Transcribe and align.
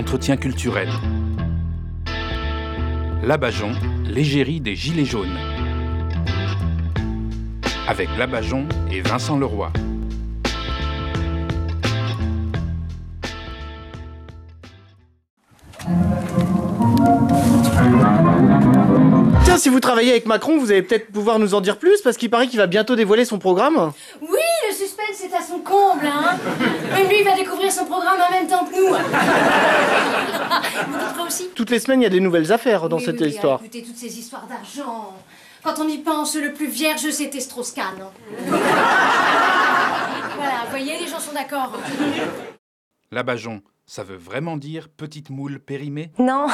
l'entretien 0.00 0.38
culturel. 0.38 0.88
Labajon, 3.22 3.72
l'égérie 4.06 4.58
des 4.58 4.74
Gilets 4.74 5.04
jaunes. 5.04 5.36
Avec 7.86 8.08
Labajon 8.16 8.66
et 8.90 9.02
Vincent 9.02 9.36
Leroy. 9.36 9.70
Tiens, 19.44 19.58
si 19.58 19.68
vous 19.68 19.80
travaillez 19.80 20.12
avec 20.12 20.24
Macron, 20.24 20.56
vous 20.56 20.70
allez 20.70 20.80
peut-être 20.80 21.12
pouvoir 21.12 21.38
nous 21.38 21.52
en 21.52 21.60
dire 21.60 21.76
plus 21.76 22.00
parce 22.00 22.16
qu'il 22.16 22.30
paraît 22.30 22.46
qu'il 22.46 22.58
va 22.58 22.66
bientôt 22.66 22.96
dévoiler 22.96 23.26
son 23.26 23.38
programme. 23.38 23.92
Oui, 24.22 24.28
le 24.66 24.74
suspense 24.74 25.22
est 25.22 25.36
à 25.36 25.42
son 25.42 25.58
comble, 25.58 26.06
hein 26.06 26.38
Même 26.90 27.08
lui, 27.08 27.18
il 27.20 27.24
va 27.24 27.34
découvrir 27.36 27.70
son 27.72 27.84
programme 27.86 28.18
en 28.20 28.30
même 28.32 28.46
temps 28.48 28.64
que 28.64 28.74
nous. 28.74 28.94
Vous 31.14 31.22
aussi 31.26 31.48
Toutes 31.54 31.70
les 31.70 31.78
semaines, 31.78 32.00
il 32.00 32.04
y 32.04 32.06
a 32.06 32.10
des 32.10 32.20
nouvelles 32.20 32.52
affaires 32.52 32.88
dans 32.88 32.96
Oui, 32.98 33.04
cette 33.04 33.20
oui, 33.20 33.26
oui, 33.26 33.30
histoire. 33.34 33.60
Écoutez, 33.62 33.82
toutes 33.82 33.96
ces 33.96 34.18
histoires 34.18 34.46
d'argent. 34.46 35.14
Quand 35.62 35.78
on 35.78 35.88
y 35.88 35.98
pense, 35.98 36.34
le 36.36 36.52
plus 36.52 36.68
vierge, 36.68 37.08
c'était 37.10 37.40
Strauss-Kahn. 37.40 38.00
hein. 38.00 38.10
voilà, 40.36 40.52
vous 40.64 40.70
voyez, 40.70 40.98
les 40.98 41.06
gens 41.06 41.20
sont 41.20 41.32
d'accord. 41.34 41.72
Labajon, 43.12 43.60
ça 43.86 44.02
veut 44.04 44.16
vraiment 44.16 44.56
dire 44.56 44.88
petite 44.88 45.30
moule 45.30 45.58
périmée? 45.60 46.10
Non. 46.18 46.46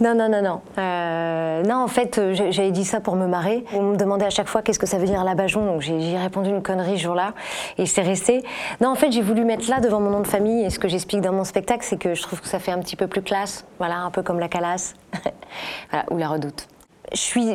Non, 0.00 0.14
non, 0.14 0.28
non, 0.28 0.42
non. 0.42 0.60
Euh, 0.78 1.62
non, 1.62 1.76
en 1.76 1.88
fait, 1.88 2.18
euh, 2.18 2.34
j'avais 2.34 2.70
dit 2.70 2.84
ça 2.84 3.00
pour 3.00 3.16
me 3.16 3.26
marrer. 3.26 3.64
On 3.72 3.82
me 3.82 3.96
demandait 3.96 4.26
à 4.26 4.30
chaque 4.30 4.48
fois 4.48 4.60
qu'est-ce 4.60 4.78
que 4.78 4.86
ça 4.86 4.98
veut 4.98 5.06
dire 5.06 5.24
Labajon, 5.24 5.64
donc 5.64 5.80
j'ai 5.80 6.18
répondu 6.18 6.50
une 6.50 6.62
connerie 6.62 6.98
ce 6.98 7.04
jour-là, 7.04 7.32
et 7.78 7.86
c'est 7.86 8.02
resté. 8.02 8.44
Non, 8.80 8.90
en 8.90 8.94
fait, 8.94 9.10
j'ai 9.10 9.22
voulu 9.22 9.44
mettre 9.44 9.68
là 9.70 9.80
devant 9.80 10.00
mon 10.00 10.10
nom 10.10 10.20
de 10.20 10.26
famille, 10.26 10.64
et 10.64 10.70
ce 10.70 10.78
que 10.78 10.88
j'explique 10.88 11.22
dans 11.22 11.32
mon 11.32 11.44
spectacle, 11.44 11.84
c'est 11.84 11.98
que 11.98 12.14
je 12.14 12.22
trouve 12.22 12.40
que 12.40 12.48
ça 12.48 12.58
fait 12.58 12.72
un 12.72 12.78
petit 12.80 12.96
peu 12.96 13.06
plus 13.06 13.22
classe, 13.22 13.64
voilà, 13.78 13.98
un 13.98 14.10
peu 14.10 14.22
comme 14.22 14.38
la 14.38 14.48
calasse, 14.48 14.94
voilà, 15.90 16.04
ou 16.10 16.18
la 16.18 16.28
redoute. 16.28 16.68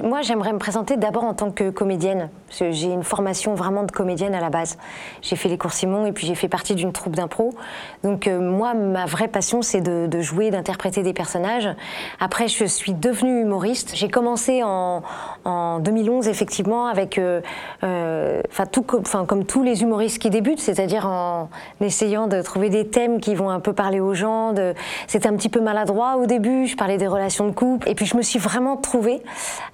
Moi, 0.03 0.21
j'aimerais 0.21 0.53
me 0.53 0.59
présenter 0.59 0.95
d'abord 0.95 1.25
en 1.25 1.33
tant 1.33 1.51
que 1.51 1.69
comédienne. 1.69 2.29
J'ai 2.49 2.87
une 2.87 3.03
formation 3.03 3.53
vraiment 3.53 3.83
de 3.83 3.91
comédienne 3.91 4.33
à 4.33 4.39
la 4.39 4.49
base. 4.49 4.77
J'ai 5.21 5.35
fait 5.35 5.49
les 5.49 5.57
cours 5.57 5.73
Simon 5.73 6.05
et 6.05 6.13
puis 6.13 6.25
j'ai 6.25 6.35
fait 6.35 6.47
partie 6.47 6.73
d'une 6.73 6.93
troupe 6.93 7.15
d'impro. 7.15 7.53
Donc 8.03 8.27
euh, 8.27 8.39
moi, 8.39 8.73
ma 8.73 9.05
vraie 9.05 9.27
passion, 9.27 9.61
c'est 9.61 9.81
de, 9.81 10.21
jouer, 10.21 10.51
d'interpréter 10.51 11.03
des 11.03 11.13
personnages. 11.13 11.69
Après, 12.19 12.47
je 12.47 12.65
suis 12.65 12.93
devenue 12.93 13.41
humoriste. 13.41 13.91
J'ai 13.93 14.09
commencé 14.09 14.63
en, 14.63 15.03
en 15.43 15.79
2011, 15.79 16.27
effectivement, 16.27 16.87
avec, 16.87 17.17
euh, 17.17 17.41
euh, 17.83 18.41
enfin, 18.99 19.25
comme 19.25 19.45
tous 19.45 19.63
les 19.63 19.81
humoristes 19.81 20.19
qui 20.19 20.29
débutent, 20.29 20.61
c'est-à-dire 20.61 21.07
en 21.07 21.49
essayant 21.81 22.27
de 22.27 22.41
trouver 22.41 22.69
des 22.69 22.87
thèmes 22.87 23.19
qui 23.19 23.35
vont 23.35 23.49
un 23.49 23.59
peu 23.59 23.73
parler 23.73 23.99
aux 23.99 24.13
gens. 24.13 24.53
C'était 25.07 25.27
un 25.27 25.35
petit 25.35 25.49
peu 25.49 25.59
maladroit 25.59 26.17
au 26.17 26.25
début. 26.25 26.67
Je 26.67 26.77
parlais 26.77 26.97
des 26.97 27.07
relations 27.07 27.47
de 27.47 27.51
couple. 27.51 27.89
Et 27.89 27.95
puis 27.95 28.05
je 28.05 28.15
me 28.15 28.21
suis 28.21 28.39
vraiment 28.39 28.77
trouvée 28.77 29.21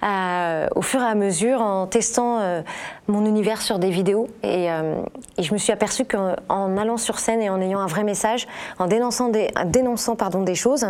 euh, 0.02 0.68
au 0.74 0.82
fur 0.82 1.00
et 1.00 1.06
à 1.06 1.14
mesure 1.14 1.60
en 1.60 1.86
testant 1.86 2.38
euh, 2.40 2.62
mon 3.06 3.24
univers 3.24 3.62
sur 3.62 3.78
des 3.78 3.90
vidéos. 3.90 4.28
Et, 4.42 4.70
euh, 4.70 5.02
je 5.38 5.52
me 5.52 5.58
suis 5.58 5.72
aperçue 5.72 6.04
qu'en 6.04 6.36
en 6.48 6.76
allant 6.76 6.96
sur 6.96 7.18
scène 7.18 7.40
et 7.40 7.50
en 7.50 7.60
ayant 7.60 7.80
un 7.80 7.86
vrai 7.86 8.04
message, 8.04 8.46
en 8.78 8.86
dénonçant 8.86 9.28
des, 9.28 9.50
dénonçant, 9.66 10.16
pardon, 10.16 10.42
des 10.42 10.54
choses, 10.54 10.86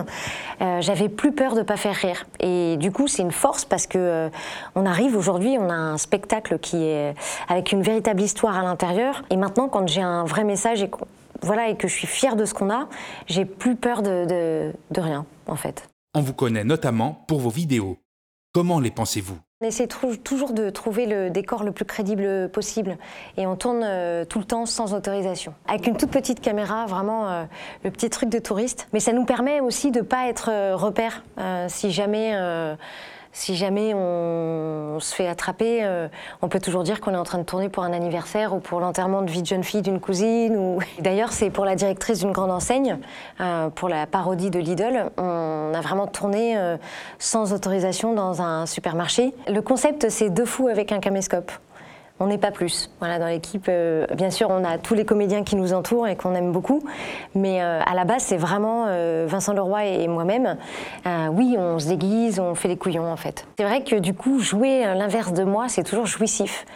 j'avais 0.80 1.08
plus 1.08 1.32
peur 1.32 1.54
de 1.54 1.62
pas 1.62 1.76
faire 1.76 1.94
rire. 1.94 2.26
Et 2.40 2.76
du 2.78 2.90
coup, 2.90 3.06
c'est 3.08 3.22
une 3.22 3.32
force 3.32 3.64
parce 3.64 3.86
que 3.86 4.30
on 4.74 4.86
arrive 4.86 5.16
aujourd'hui, 5.16 5.56
on 5.60 5.68
a 5.68 5.74
un 5.74 5.98
spectacle 5.98 6.58
qui 6.58 6.84
est 6.84 7.14
avec 7.48 7.72
une 7.72 7.82
véritable 7.82 8.22
histoire 8.22 8.56
à 8.56 8.62
l'intérieur. 8.62 9.22
Et 9.30 9.36
maintenant, 9.36 9.68
quand 9.68 9.86
j'ai 9.86 10.02
un 10.02 10.24
vrai 10.24 10.44
message 10.44 10.82
et, 10.82 10.90
voilà, 11.42 11.68
et 11.68 11.76
que 11.76 11.88
je 11.88 11.94
suis 11.94 12.06
fière 12.06 12.36
de 12.36 12.44
ce 12.44 12.54
qu'on 12.54 12.70
a, 12.70 12.88
j'ai 13.26 13.44
plus 13.44 13.76
peur 13.76 14.02
de, 14.02 14.72
de 14.90 15.00
rien, 15.00 15.26
en 15.46 15.56
fait. 15.56 15.88
On 16.14 16.20
vous 16.20 16.32
connaît 16.32 16.64
notamment 16.64 17.24
pour 17.28 17.40
vos 17.40 17.50
vidéos. 17.50 17.98
Comment 18.58 18.80
les 18.80 18.90
pensez-vous? 18.90 19.38
On 19.60 19.66
essaie 19.68 19.86
toujours 19.86 20.52
de 20.52 20.68
trouver 20.68 21.06
le 21.06 21.30
décor 21.30 21.62
le 21.62 21.70
plus 21.70 21.84
crédible 21.84 22.48
possible 22.48 22.98
et 23.36 23.46
on 23.46 23.54
tourne 23.54 23.82
euh, 23.84 24.24
tout 24.24 24.40
le 24.40 24.44
temps 24.44 24.66
sans 24.66 24.94
autorisation. 24.94 25.54
Avec 25.68 25.86
une 25.86 25.96
toute 25.96 26.10
petite 26.10 26.40
caméra, 26.40 26.84
vraiment 26.86 27.28
euh, 27.28 27.44
le 27.84 27.92
petit 27.92 28.10
truc 28.10 28.30
de 28.30 28.40
touriste. 28.40 28.88
Mais 28.92 28.98
ça 28.98 29.12
nous 29.12 29.24
permet 29.24 29.60
aussi 29.60 29.92
de 29.92 30.00
ne 30.00 30.04
pas 30.04 30.26
être 30.26 30.50
euh, 30.50 30.74
repère 30.74 31.22
si 31.68 31.92
jamais. 31.92 32.34
Si 33.32 33.56
jamais 33.56 33.94
on, 33.94 34.88
on 34.98 35.00
se 35.00 35.14
fait 35.14 35.28
attraper, 35.28 35.84
euh, 35.84 36.08
on 36.42 36.48
peut 36.48 36.58
toujours 36.58 36.82
dire 36.82 37.00
qu'on 37.00 37.14
est 37.14 37.18
en 37.18 37.22
train 37.22 37.38
de 37.38 37.44
tourner 37.44 37.68
pour 37.68 37.84
un 37.84 37.92
anniversaire 37.92 38.52
ou 38.52 38.58
pour 38.58 38.80
l'enterrement 38.80 39.22
de 39.22 39.30
vie 39.30 39.42
de 39.42 39.46
jeune 39.46 39.62
fille 39.62 39.80
d'une 39.80 40.00
cousine. 40.00 40.56
Ou... 40.56 40.80
D'ailleurs, 40.98 41.32
c'est 41.32 41.50
pour 41.50 41.64
la 41.64 41.76
directrice 41.76 42.18
d'une 42.18 42.32
grande 42.32 42.50
enseigne, 42.50 42.98
euh, 43.40 43.68
pour 43.68 43.88
la 43.88 44.06
parodie 44.06 44.50
de 44.50 44.58
Lidl. 44.58 45.10
On 45.16 45.72
a 45.72 45.80
vraiment 45.80 46.08
tourné 46.08 46.58
euh, 46.58 46.76
sans 47.20 47.52
autorisation 47.52 48.12
dans 48.12 48.42
un 48.42 48.66
supermarché. 48.66 49.32
Le 49.46 49.60
concept, 49.60 50.08
c'est 50.08 50.30
deux 50.30 50.44
fous 50.44 50.66
avec 50.66 50.90
un 50.90 50.98
caméscope. 50.98 51.52
On 52.20 52.26
n'est 52.26 52.38
pas 52.38 52.50
plus. 52.50 52.90
Voilà, 52.98 53.18
dans 53.18 53.26
l'équipe, 53.26 53.66
euh, 53.68 54.06
bien 54.16 54.30
sûr, 54.30 54.48
on 54.50 54.64
a 54.64 54.78
tous 54.78 54.94
les 54.94 55.04
comédiens 55.04 55.44
qui 55.44 55.54
nous 55.54 55.72
entourent 55.72 56.08
et 56.08 56.16
qu'on 56.16 56.34
aime 56.34 56.50
beaucoup. 56.50 56.82
Mais 57.34 57.62
euh, 57.62 57.80
à 57.84 57.94
la 57.94 58.04
base, 58.04 58.22
c'est 58.22 58.36
vraiment 58.36 58.86
euh, 58.88 59.26
Vincent 59.28 59.52
Leroy 59.52 59.84
et 59.84 60.08
moi-même. 60.08 60.56
Oui, 61.30 61.56
on 61.58 61.78
se 61.78 61.88
déguise, 61.88 62.40
on 62.40 62.54
fait 62.54 62.68
les 62.68 62.76
couillons, 62.76 63.10
en 63.10 63.16
fait. 63.16 63.46
C'est 63.56 63.64
vrai 63.64 63.82
que 63.82 63.96
du 63.96 64.14
coup, 64.14 64.40
jouer 64.40 64.82
l'inverse 64.84 65.32
de 65.32 65.44
moi, 65.44 65.68
c'est 65.68 65.84
toujours 65.84 66.06
jouissif. 66.06 66.66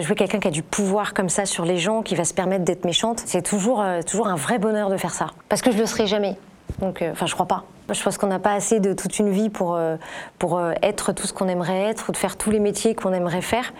Jouer 0.00 0.14
quelqu'un 0.14 0.38
qui 0.38 0.48
a 0.48 0.50
du 0.50 0.62
pouvoir 0.62 1.14
comme 1.14 1.28
ça 1.28 1.46
sur 1.46 1.64
les 1.64 1.78
gens, 1.78 2.02
qui 2.02 2.14
va 2.14 2.24
se 2.24 2.34
permettre 2.34 2.64
d'être 2.64 2.84
méchante, 2.84 3.22
c'est 3.24 3.42
toujours, 3.42 3.84
toujours 4.06 4.28
un 4.28 4.36
vrai 4.36 4.58
bonheur 4.58 4.90
de 4.90 4.96
faire 4.96 5.12
ça. 5.12 5.28
Parce 5.48 5.62
que 5.62 5.72
je 5.72 5.78
le 5.78 5.86
serai 5.86 6.06
jamais. 6.06 6.36
Donc, 6.80 7.04
enfin, 7.12 7.26
je 7.26 7.34
crois 7.34 7.46
pas. 7.46 7.64
Je 7.92 8.02
pense 8.02 8.16
qu'on 8.16 8.28
n'a 8.28 8.38
pas 8.38 8.54
assez 8.54 8.80
de 8.80 8.94
toute 8.94 9.18
une 9.18 9.28
vie 9.28 9.50
pour, 9.50 9.76
euh, 9.76 9.96
pour 10.38 10.58
euh, 10.58 10.72
être 10.82 11.12
tout 11.12 11.26
ce 11.26 11.34
qu'on 11.34 11.48
aimerait 11.48 11.82
être 11.82 12.08
ou 12.08 12.12
de 12.12 12.16
faire 12.16 12.38
tous 12.38 12.50
les 12.50 12.58
métiers 12.58 12.94
qu'on 12.94 13.12
aimerait 13.12 13.42
faire. 13.42 13.74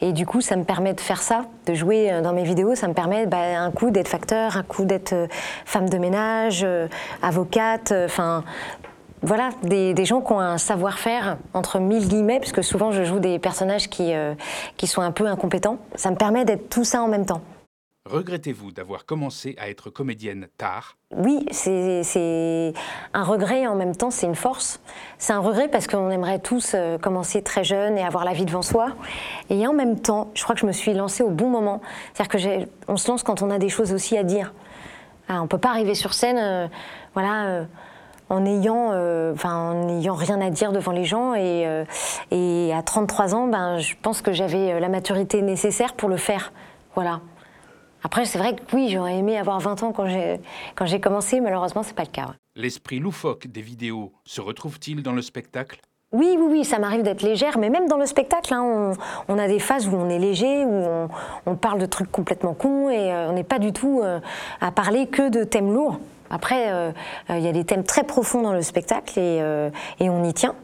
Et 0.00 0.12
du 0.12 0.26
coup, 0.26 0.40
ça 0.40 0.54
me 0.54 0.62
permet 0.62 0.94
de 0.94 1.00
faire 1.00 1.20
ça, 1.20 1.46
de 1.66 1.74
jouer 1.74 2.12
euh, 2.12 2.22
dans 2.22 2.32
mes 2.32 2.44
vidéos. 2.44 2.76
Ça 2.76 2.86
me 2.86 2.94
permet 2.94 3.26
bah, 3.26 3.60
un 3.60 3.72
coup 3.72 3.90
d'être 3.90 4.06
facteur, 4.06 4.56
un 4.56 4.62
coup 4.62 4.84
d'être 4.84 5.14
femme 5.64 5.88
de 5.88 5.98
ménage, 5.98 6.64
avocate, 7.20 7.92
enfin. 8.04 8.44
voilà, 9.22 9.50
des, 9.62 10.04
gens 10.04 10.20
qui 10.20 10.32
ont 10.32 10.40
un 10.40 10.58
savoir-faire, 10.58 11.36
entre 11.52 11.80
mille 11.80 12.06
guillemets, 12.06 12.38
puisque 12.38 12.62
souvent 12.62 12.92
je 12.92 13.02
joue 13.02 13.18
des 13.18 13.40
personnages 13.40 13.88
qui, 13.88 14.12
qui 14.76 14.86
sont 14.86 15.02
un 15.02 15.10
peu 15.10 15.26
incompétents. 15.26 15.78
Ça 15.96 16.10
me 16.10 16.16
permet 16.16 16.44
d'être 16.44 16.68
tout 16.68 16.84
ça 16.84 17.02
en 17.02 17.08
même 17.08 17.26
temps. 17.26 17.40
Regrettez-vous 18.10 18.72
d'avoir 18.72 19.04
commencé 19.04 19.54
à 19.58 19.68
être 19.68 19.90
comédienne 19.90 20.48
tard? 20.56 20.96
Oui, 21.14 21.44
c'est 21.50 22.72
un 23.12 23.22
regret 23.22 23.62
et 23.62 23.66
en 23.66 23.74
même 23.74 23.94
temps 23.94 24.10
c'est 24.10 24.26
une 24.26 24.34
force. 24.34 24.80
C'est 25.18 25.32
un 25.32 25.40
regret 25.40 25.68
parce 25.68 25.86
qu'on 25.86 26.10
aimerait 26.10 26.38
tous 26.38 26.72
euh, 26.74 26.96
commencer 26.98 27.42
très 27.42 27.64
jeune 27.64 27.98
et 27.98 28.02
avoir 28.02 28.24
la 28.24 28.32
vie 28.32 28.44
devant 28.46 28.62
soi. 28.62 28.92
Et 29.50 29.66
en 29.66 29.72
même 29.74 30.00
temps, 30.00 30.30
je 30.34 30.42
crois 30.42 30.54
que 30.54 30.60
je 30.62 30.66
me 30.66 30.72
suis 30.72 30.94
lancée 30.94 31.22
au 31.22 31.30
bon 31.30 31.48
moment. 31.50 31.80
C'est-à-dire 32.14 32.28
que 32.32 32.38
j'ai- 32.38 32.68
on 32.88 32.96
se 32.96 33.10
lance 33.10 33.22
quand 33.22 33.42
on 33.42 33.50
a 33.50 33.58
des 33.58 33.68
choses 33.68 33.92
aussi 33.92 34.16
à 34.16 34.22
dire. 34.22 34.52
Ah, 35.28 35.42
on 35.42 35.46
peut 35.46 35.58
pas 35.58 35.70
arriver 35.70 35.94
sur 35.94 36.14
scène, 36.14 36.38
euh, 36.38 36.66
voilà. 37.14 37.46
euh, 37.46 37.64
en 38.30 38.44
ayant, 38.44 38.90
rien 40.14 40.40
à 40.42 40.50
dire 40.50 40.70
devant 40.72 40.92
les 40.92 41.04
gens. 41.04 41.32
Et, 41.34 41.64
à 42.74 42.82
33 42.82 43.34
ans, 43.34 43.46
ben, 43.46 43.78
je 43.78 43.94
pense 44.02 44.20
que 44.20 44.32
j'avais 44.32 44.78
la 44.80 44.88
maturité 44.90 45.40
nécessaire 45.40 45.94
pour 45.94 46.10
le 46.10 46.18
faire. 46.18 46.52
Voilà. 46.94 47.20
Après, 48.02 48.24
c'est 48.24 48.38
vrai 48.38 48.54
que 48.54 48.76
oui, 48.76 48.88
j'aurais 48.90 49.16
aimé 49.16 49.38
avoir 49.38 49.60
20 49.60 49.82
ans 49.82 49.92
quand 49.92 50.06
j'ai 50.06 50.40
quand 50.76 50.86
j'ai 50.86 51.00
commencé. 51.00 51.40
Malheureusement, 51.40 51.82
c'est 51.82 51.96
pas 51.96 52.04
le 52.04 52.10
cas. 52.10 52.26
L'esprit 52.56 52.98
loufoque 52.98 53.46
des 53.46 53.62
vidéos 53.62 54.12
se 54.24 54.40
retrouve-t-il 54.40 55.02
dans 55.02 55.12
le 55.12 55.22
spectacle? 55.22 55.80
Oui, 56.10 56.36
oui, 56.38 56.46
oui, 56.48 56.64
ça 56.64 56.78
m'arrive 56.78 57.02
d'être 57.02 57.20
légère, 57.20 57.58
mais 57.58 57.68
même 57.68 57.86
dans 57.86 57.98
le 57.98 58.06
spectacle, 58.06 58.54
hein, 58.54 58.62
on, 58.62 58.92
on 59.28 59.38
a 59.38 59.46
des 59.46 59.58
phases 59.58 59.86
où 59.88 59.94
on 59.94 60.08
est 60.08 60.18
léger, 60.18 60.64
où 60.64 60.72
on, 60.72 61.08
on 61.44 61.54
parle 61.54 61.78
de 61.78 61.84
trucs 61.84 62.10
complètement 62.10 62.54
cons 62.54 62.88
et 62.88 63.12
euh, 63.12 63.28
on 63.28 63.34
n'est 63.34 63.44
pas 63.44 63.58
du 63.58 63.74
tout 63.74 64.00
euh, 64.02 64.18
à 64.62 64.70
parler 64.70 65.06
que 65.06 65.28
de 65.28 65.44
thèmes 65.44 65.70
lourds. 65.74 66.00
Après, 66.30 66.72
euh, 66.72 66.92
euh, 67.28 67.36
il 67.38 67.44
y 67.44 67.48
a 67.48 67.52
des 67.52 67.64
thèmes 67.64 67.84
très 67.84 68.04
profonds 68.04 68.40
dans 68.40 68.54
le 68.54 68.62
spectacle 68.62 69.18
et, 69.18 69.38
et 70.00 70.08
on 70.08 70.24
y 70.24 70.32
tient, 70.32 70.54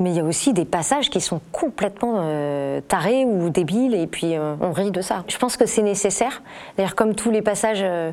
mais 0.00 0.10
il 0.10 0.16
y 0.16 0.20
a 0.20 0.24
aussi 0.24 0.52
des 0.52 0.64
passages 0.64 1.08
qui 1.08 1.20
sont 1.20 1.40
complètement 1.52 2.16
euh, 2.18 2.80
tarés 2.80 3.24
ou 3.24 3.48
débiles 3.50 3.94
et 3.94 4.06
puis 4.06 4.36
euh, 4.36 4.56
on 4.60 4.72
rit 4.72 4.90
de 4.90 5.00
ça. 5.00 5.24
Je 5.28 5.38
pense 5.38 5.56
que 5.56 5.66
c'est 5.66 5.82
nécessaire. 5.82 6.42
D'ailleurs, 6.76 6.96
comme 6.96 7.14
tous 7.14 7.30
les 7.30 7.42
passages 7.42 7.82
euh, 7.82 8.10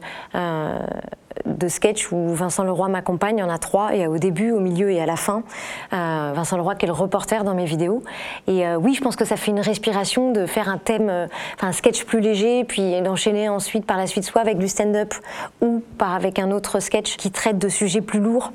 de 1.46 1.68
sketch 1.68 2.12
où 2.12 2.36
Vincent 2.36 2.64
Leroy 2.64 2.88
m'accompagne, 2.90 3.38
il 3.38 3.42
y 3.42 3.44
en 3.44 3.50
a 3.50 3.58
trois, 3.58 3.96
et 3.96 4.06
au 4.06 4.18
début, 4.18 4.52
au 4.52 4.60
milieu 4.60 4.92
et 4.92 5.02
à 5.02 5.06
la 5.06 5.16
fin. 5.16 5.44
Vincent 5.92 6.58
Leroy 6.58 6.76
qui 6.76 6.86
est 6.86 6.88
le 6.88 6.94
reporter 6.94 7.44
dans 7.44 7.56
mes 7.56 7.66
vidéos. 7.66 8.04
Et 8.48 8.68
oui, 8.76 8.94
je 8.94 9.02
pense 9.02 9.16
que 9.16 9.26
ça 9.26 9.38
fait 9.38 9.52
une 9.52 9.60
respiration 9.60 10.32
de 10.32 10.46
faire 10.46 10.70
un 10.70 10.78
thème, 10.78 11.28
enfin 11.56 11.70
un 11.70 11.72
sketch 11.72 12.04
plus 12.04 12.20
léger, 12.20 12.64
puis 12.66 13.02
d'enchaîner 13.02 13.50
ensuite 13.50 13.86
par 13.86 13.98
la 13.98 14.08
suite 14.08 14.26
soit 14.26 14.42
avec 14.42 14.58
du 14.58 14.68
stand-up 14.68 15.14
ou 15.62 15.82
par 15.98 16.14
avec 16.14 16.38
un 16.38 16.52
autre 16.52 16.80
sketch 16.80 17.16
qui 17.16 17.32
traite 17.32 17.58
de 17.58 17.70
sujets 17.70 18.02
plus 18.02 18.20
lourds. 18.20 18.52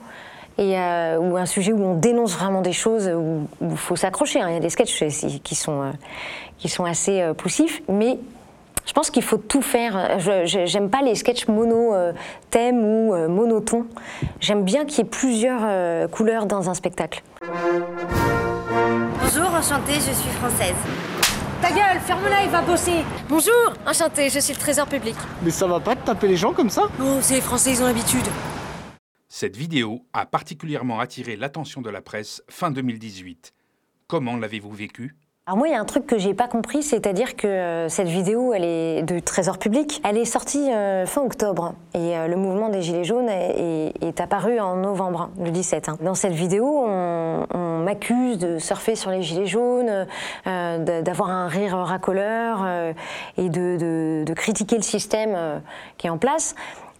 Et, 0.58 0.78
euh, 0.78 1.18
ou 1.18 1.36
un 1.36 1.44
sujet 1.46 1.72
où 1.72 1.84
on 1.84 1.94
dénonce 1.94 2.32
vraiment 2.34 2.62
des 2.62 2.72
choses 2.72 3.08
où 3.14 3.46
il 3.60 3.76
faut 3.76 3.94
s'accrocher. 3.96 4.40
hein. 4.40 4.48
Il 4.48 4.54
y 4.54 4.56
a 4.56 4.60
des 4.60 4.70
sketchs 4.70 5.04
qui 5.44 5.54
sont, 5.54 5.82
euh, 5.82 5.90
qui 6.58 6.68
sont 6.70 6.84
assez 6.84 7.20
euh, 7.20 7.34
poussifs, 7.34 7.82
mais 7.88 8.18
Je 8.86 8.92
pense 8.92 9.10
qu'il 9.10 9.22
faut 9.24 9.36
tout 9.36 9.62
faire. 9.62 10.18
J'aime 10.44 10.88
pas 10.90 11.02
les 11.02 11.16
sketchs 11.16 11.48
mono 11.48 11.92
euh, 11.92 12.12
thème 12.50 12.84
ou 12.84 13.14
euh, 13.14 13.26
monotons. 13.28 13.84
J'aime 14.40 14.62
bien 14.62 14.84
qu'il 14.84 14.98
y 14.98 15.00
ait 15.00 15.10
plusieurs 15.10 15.60
euh, 15.64 16.06
couleurs 16.06 16.46
dans 16.46 16.70
un 16.70 16.74
spectacle. 16.74 17.22
Bonjour, 19.20 19.48
enchantée, 19.52 19.94
je 19.94 20.12
suis 20.12 20.30
française. 20.40 20.76
Ta 21.60 21.70
gueule, 21.70 21.98
ferme-la, 22.04 22.44
il 22.44 22.50
va 22.50 22.60
bosser. 22.62 23.04
Bonjour, 23.28 23.72
enchanté, 23.86 24.28
je 24.30 24.38
suis 24.38 24.54
le 24.54 24.60
trésor 24.60 24.86
public. 24.86 25.16
Mais 25.42 25.50
ça 25.50 25.66
va 25.66 25.80
pas 25.80 25.96
de 25.96 26.00
taper 26.00 26.28
les 26.28 26.36
gens 26.36 26.52
comme 26.52 26.70
ça? 26.70 26.82
Oh, 27.00 27.18
c'est 27.20 27.34
les 27.34 27.40
Français, 27.40 27.70
ils 27.72 27.82
ont 27.82 27.86
l'habitude. 27.86 28.26
Cette 29.38 29.54
vidéo 29.54 30.00
a 30.14 30.24
particulièrement 30.24 30.98
attiré 30.98 31.36
l'attention 31.36 31.82
de 31.82 31.90
la 31.90 32.00
presse 32.00 32.42
fin 32.48 32.70
2018. 32.70 33.52
Comment 34.06 34.38
l'avez-vous 34.38 34.72
vécu? 34.72 35.14
Alors 35.44 35.58
moi, 35.58 35.68
il 35.68 35.72
y 35.72 35.74
a 35.74 35.80
un 35.80 35.84
truc 35.84 36.06
que 36.06 36.16
j'ai 36.16 36.32
pas 36.32 36.48
compris, 36.48 36.82
c'est-à-dire 36.82 37.36
que 37.36 37.46
euh, 37.46 37.88
cette 37.90 38.08
vidéo, 38.08 38.54
elle 38.54 38.64
est 38.64 39.02
de 39.02 39.18
Trésor 39.18 39.58
Public, 39.58 40.00
elle 40.04 40.16
est 40.16 40.24
sortie 40.24 40.72
euh, 40.72 41.04
fin 41.04 41.20
octobre 41.20 41.74
et 41.92 42.16
euh, 42.16 42.28
le 42.28 42.36
mouvement 42.36 42.70
des 42.70 42.80
Gilets 42.80 43.04
jaunes 43.04 43.28
est, 43.28 44.20
apparu 44.22 44.58
en 44.58 44.76
novembre, 44.76 45.28
le 45.38 45.50
17. 45.50 45.90
hein. 45.90 45.98
Dans 46.00 46.14
cette 46.14 46.32
vidéo, 46.32 46.64
on, 46.86 47.82
m'accuse 47.84 48.38
de 48.38 48.58
surfer 48.58 48.96
sur 48.96 49.10
les 49.10 49.22
Gilets 49.22 49.46
jaunes, 49.46 50.06
d'avoir 50.46 51.30
un 51.30 51.46
rire 51.46 51.76
racoleur 51.76 52.66
et 53.36 53.48
de, 53.48 54.24
critiquer 54.34 54.76
le 54.76 54.82
système 54.82 55.60
qui 55.98 56.08
est 56.08 56.10
en 56.10 56.18
place. 56.18 56.56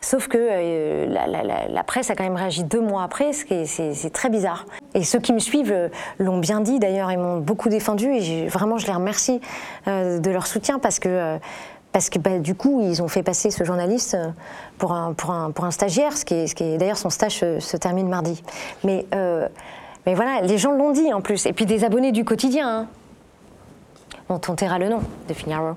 Sauf 0.07 0.29
que 0.29 0.39
euh, 0.39 1.07
la, 1.09 1.83
presse 1.83 2.11
a 2.11 2.15
quand 2.15 2.23
même 2.23 2.37
réagi 2.37 2.63
deux 2.63 2.81
mois 2.81 3.03
après, 3.03 3.33
ce 3.33 3.45
qui 3.45 3.55
est- 3.55 3.65
c'est 3.93 4.11
très 4.11 4.31
bizarre. 4.31 4.65
Et 4.95 5.03
ceux 5.03 5.19
qui 5.19 5.33
me 5.33 5.41
suivent 5.41 5.73
euh, 5.73 5.89
l'ont 6.21 6.39
bien 6.39 6.61
dit 6.61 6.79
d'ailleurs, 6.79 7.11
ils 7.11 7.19
m'ont 7.19 7.39
beaucoup 7.39 7.69
défendu 7.69 8.15
et 8.15 8.47
vraiment 8.47 8.79
je 8.79 8.87
les 8.87 8.93
remercie 8.93 9.41
euh, 9.89 10.21
de 10.21 10.31
leur 10.31 10.47
soutien 10.47 10.79
parce 10.79 11.01
que, 11.01 11.39
parce 11.91 12.09
que 12.09 12.21
bah, 12.21 12.39
du 12.39 12.55
coup 12.55 12.83
ils 12.85 13.03
ont 13.03 13.09
fait 13.09 13.25
passer 13.25 13.51
ce 13.51 13.65
journaliste 13.65 14.17
pour 14.79 14.93
un, 14.93 15.13
stagiaire, 15.73 16.17
ce 16.17 16.25
qui 16.25 16.35
est, 16.35 16.79
d'ailleurs 16.79 16.99
son 16.99 17.11
stage 17.11 17.41
se, 17.41 17.77
termine 17.77 18.09
mardi. 18.09 18.41
Mais, 18.85 19.07
mais 19.11 20.15
voilà, 20.15 20.41
les 20.43 20.57
gens 20.57 20.71
l'ont 20.71 20.93
dit 20.93 21.13
en 21.13 21.21
plus. 21.21 21.47
Et 21.47 21.53
puis 21.53 21.67
des 21.67 21.83
abonnés 21.83 22.13
du 22.13 22.25
quotidien, 22.25 22.69
hein, 22.69 22.87
dont 24.29 24.41
on 24.47 24.55
taira 24.55 24.79
le 24.79 24.89
nom 24.89 25.01
de 25.29 25.35
Figaro. 25.35 25.75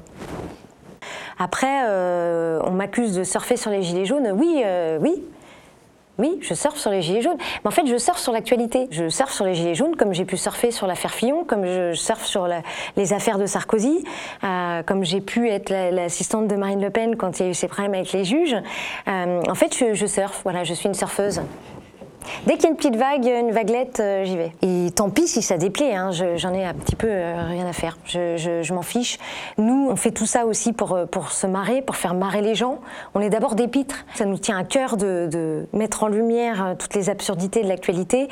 Après, 1.40 1.86
euh, 1.88 2.60
on 2.66 2.72
m'accuse 2.72 3.16
de 3.16 3.24
surfer 3.24 3.56
sur 3.58 3.72
les 3.72 3.82
gilets 3.82 4.06
jaunes. 4.06 4.30
Oui, 4.36 4.62
euh, 4.66 4.98
oui. 5.02 5.24
Oui, 6.18 6.38
je 6.42 6.54
surfe 6.54 6.76
sur 6.78 6.92
les 6.92 7.02
gilets 7.02 7.22
jaunes. 7.22 7.38
Mais 7.64 7.68
en 7.70 7.72
fait, 7.72 7.88
je 7.88 7.96
surfe 7.96 8.20
sur 8.20 8.34
l'actualité. 8.34 8.90
Je 8.92 9.08
surfe 9.08 9.32
sur 9.32 9.46
les 9.46 9.56
gilets 9.56 9.74
jaunes 9.74 9.96
comme 9.96 10.14
j'ai 10.14 10.26
pu 10.26 10.36
surfer 10.36 10.70
sur 10.70 10.86
l'affaire 10.86 11.14
Fillon, 11.14 11.46
comme 11.46 11.66
je 11.66 11.94
surfe 11.94 12.26
sur 12.26 12.46
les 12.98 13.14
affaires 13.14 13.38
de 13.38 13.46
Sarkozy, 13.46 14.04
euh, 14.44 14.84
comme 14.84 15.06
j'ai 15.06 15.22
pu 15.22 15.50
être 15.50 15.70
la- 15.70 15.92
l'assistante 15.92 16.50
de 16.50 16.56
Marine 16.58 16.82
Le 16.82 16.90
Pen 16.90 17.16
quand 17.16 17.40
il 17.40 17.44
y 17.44 17.48
a 17.48 17.52
eu 17.52 17.54
ces 17.54 17.70
problèmes 17.70 17.94
avec 17.94 18.12
les 18.12 18.26
juges. 18.26 18.58
En 19.08 19.56
fait, 19.56 19.74
je 19.94 20.06
surfe. 20.06 20.42
Voilà, 20.44 20.66
je 20.66 20.74
suis 20.74 20.88
une 20.88 20.94
surfeuse. 20.94 21.42
Dès 22.46 22.54
qu'il 22.56 22.64
y 22.64 22.68
a 22.68 22.70
une 22.70 22.76
petite 22.76 22.96
vague, 22.96 23.26
une 23.26 23.52
vaguelette, 23.52 24.00
euh, 24.00 24.24
j'y 24.24 24.38
vais. 24.38 24.52
Et 24.62 24.92
tant 24.92 25.10
pis 25.10 25.28
si 25.28 25.42
ça 25.42 25.58
déplaît, 25.58 25.94
hein, 25.96 26.12
je- 26.12 26.38
j'en 26.38 26.54
ai 26.54 26.66
un 26.66 26.74
petit 26.74 26.96
peu 26.96 27.08
euh, 27.10 27.46
rien 27.48 27.68
à 27.68 27.74
faire. 27.74 27.98
Je, 28.06 28.38
je- 28.38 28.64
je 28.64 28.74
m'en 28.74 28.82
fiche. 28.82 29.18
Nous, 29.58 29.88
on 29.90 29.96
fait 29.96 30.12
tout 30.12 30.26
ça 30.26 30.46
aussi 30.46 30.74
pour, 30.74 30.94
euh, 30.94 31.06
pour 31.06 31.32
se 31.32 31.48
marrer, 31.48 31.82
pour 31.82 31.96
faire 31.96 32.14
marrer 32.14 32.42
les 32.42 32.56
gens. 32.56 32.80
On 33.16 33.20
est 33.22 33.30
d'abord 33.30 33.56
des 33.56 33.68
pitres. 33.68 34.06
Ça 34.16 34.26
nous 34.26 34.38
tient 34.38 34.58
à 34.58 34.64
cœur 34.64 34.98
de, 34.98 35.28
de 35.32 35.68
mettre 35.74 36.04
en 36.04 36.08
lumière 36.08 36.76
toutes 36.78 36.96
les 36.96 37.10
absurdités 37.10 37.64
de 37.64 37.68
l'actualité 37.68 38.28